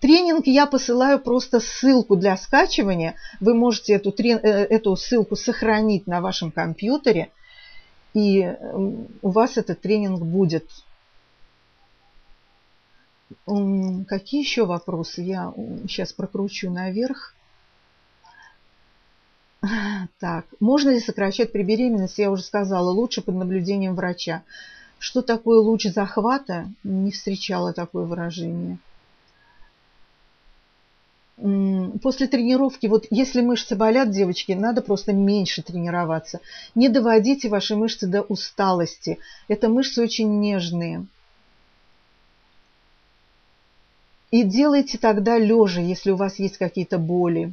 [0.00, 3.14] Тренинг я посылаю просто ссылку для скачивания.
[3.40, 7.30] Вы можете эту, э, эту ссылку сохранить на вашем компьютере–
[8.14, 8.56] и
[9.22, 10.70] у вас этот тренинг будет.
[13.44, 15.22] Какие еще вопросы?
[15.22, 15.52] Я
[15.88, 17.34] сейчас прокручу наверх.
[20.18, 22.20] Так, можно ли сокращать при беременности?
[22.20, 24.42] Я уже сказала, лучше под наблюдением врача.
[24.98, 26.68] Что такое луч захвата?
[26.84, 28.78] Не встречала такое выражение
[31.36, 36.40] после тренировки, вот если мышцы болят, девочки, надо просто меньше тренироваться.
[36.74, 39.18] Не доводите ваши мышцы до усталости.
[39.48, 41.06] Это мышцы очень нежные.
[44.30, 47.52] И делайте тогда лежа, если у вас есть какие-то боли.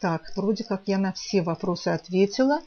[0.00, 2.60] Так, вроде как я на все вопросы ответила.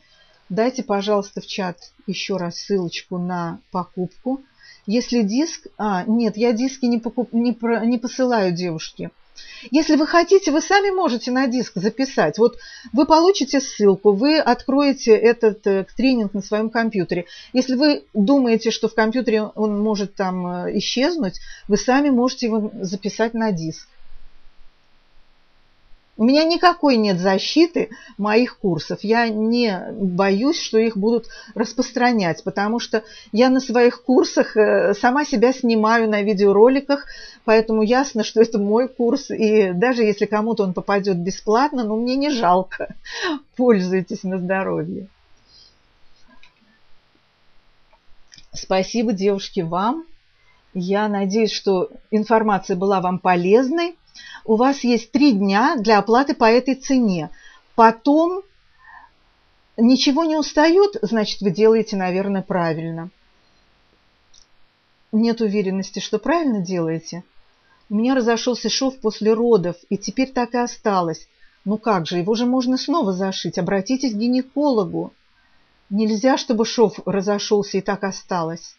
[0.50, 4.42] Дайте, пожалуйста, в чат еще раз ссылочку на покупку.
[4.86, 5.68] Если диск...
[5.78, 7.34] А, нет, я диски не, покуп...
[7.34, 7.86] не, про...
[7.86, 9.12] не посылаю девушки.
[9.72, 12.38] Если вы хотите, вы сами можете на диск записать.
[12.38, 12.58] Вот
[12.94, 17.26] вы получите ссылку, вы откроете этот э, тренинг на своем компьютере.
[17.54, 22.72] Если вы думаете, что в компьютере он может там э, исчезнуть, вы сами можете его
[22.82, 23.88] записать на диск.
[26.18, 29.00] У меня никакой нет защиты моих курсов.
[29.04, 35.26] Я не боюсь, что их будут распространять, потому что я на своих курсах э, сама
[35.26, 37.06] себя снимаю на видеороликах,
[37.46, 39.30] поэтому ясно, что это мой курс.
[39.30, 42.96] И даже если кому-то он попадет бесплатно, ну мне не жалко.
[43.56, 45.08] Пользуйтесь на здоровье.
[48.54, 50.04] Спасибо, девушки, вам.
[50.74, 53.96] Я надеюсь, что информация была вам полезной
[54.46, 57.30] у вас есть три дня для оплаты по этой цене.
[57.76, 58.44] Потом
[59.76, 63.10] ничего не устает, значит, вы делаете, наверное, правильно.
[65.12, 67.24] Нет уверенности, что правильно делаете.
[67.90, 71.28] У меня разошелся шов после родов, и теперь так и осталось.
[71.68, 73.58] Ну как же, его же можно снова зашить.
[73.58, 75.14] Обратитесь к гинекологу.
[75.90, 78.77] Нельзя, чтобы шов разошелся и так осталось.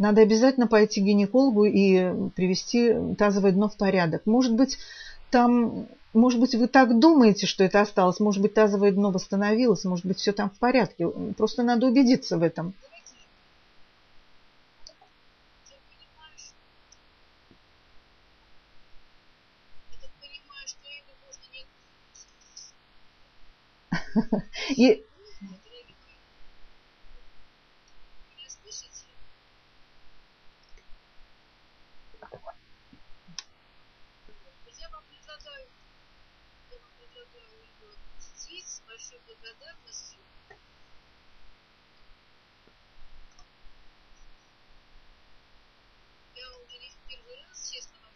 [0.00, 4.22] Надо обязательно пойти к гинекологу и привести тазовое дно в порядок.
[4.24, 4.78] Может быть,
[5.30, 10.06] там, может быть, вы так думаете, что это осталось, может быть, тазовое дно восстановилось, может
[10.06, 11.06] быть, все там в порядке.
[11.36, 12.72] Просто надо убедиться в этом.
[24.70, 25.04] И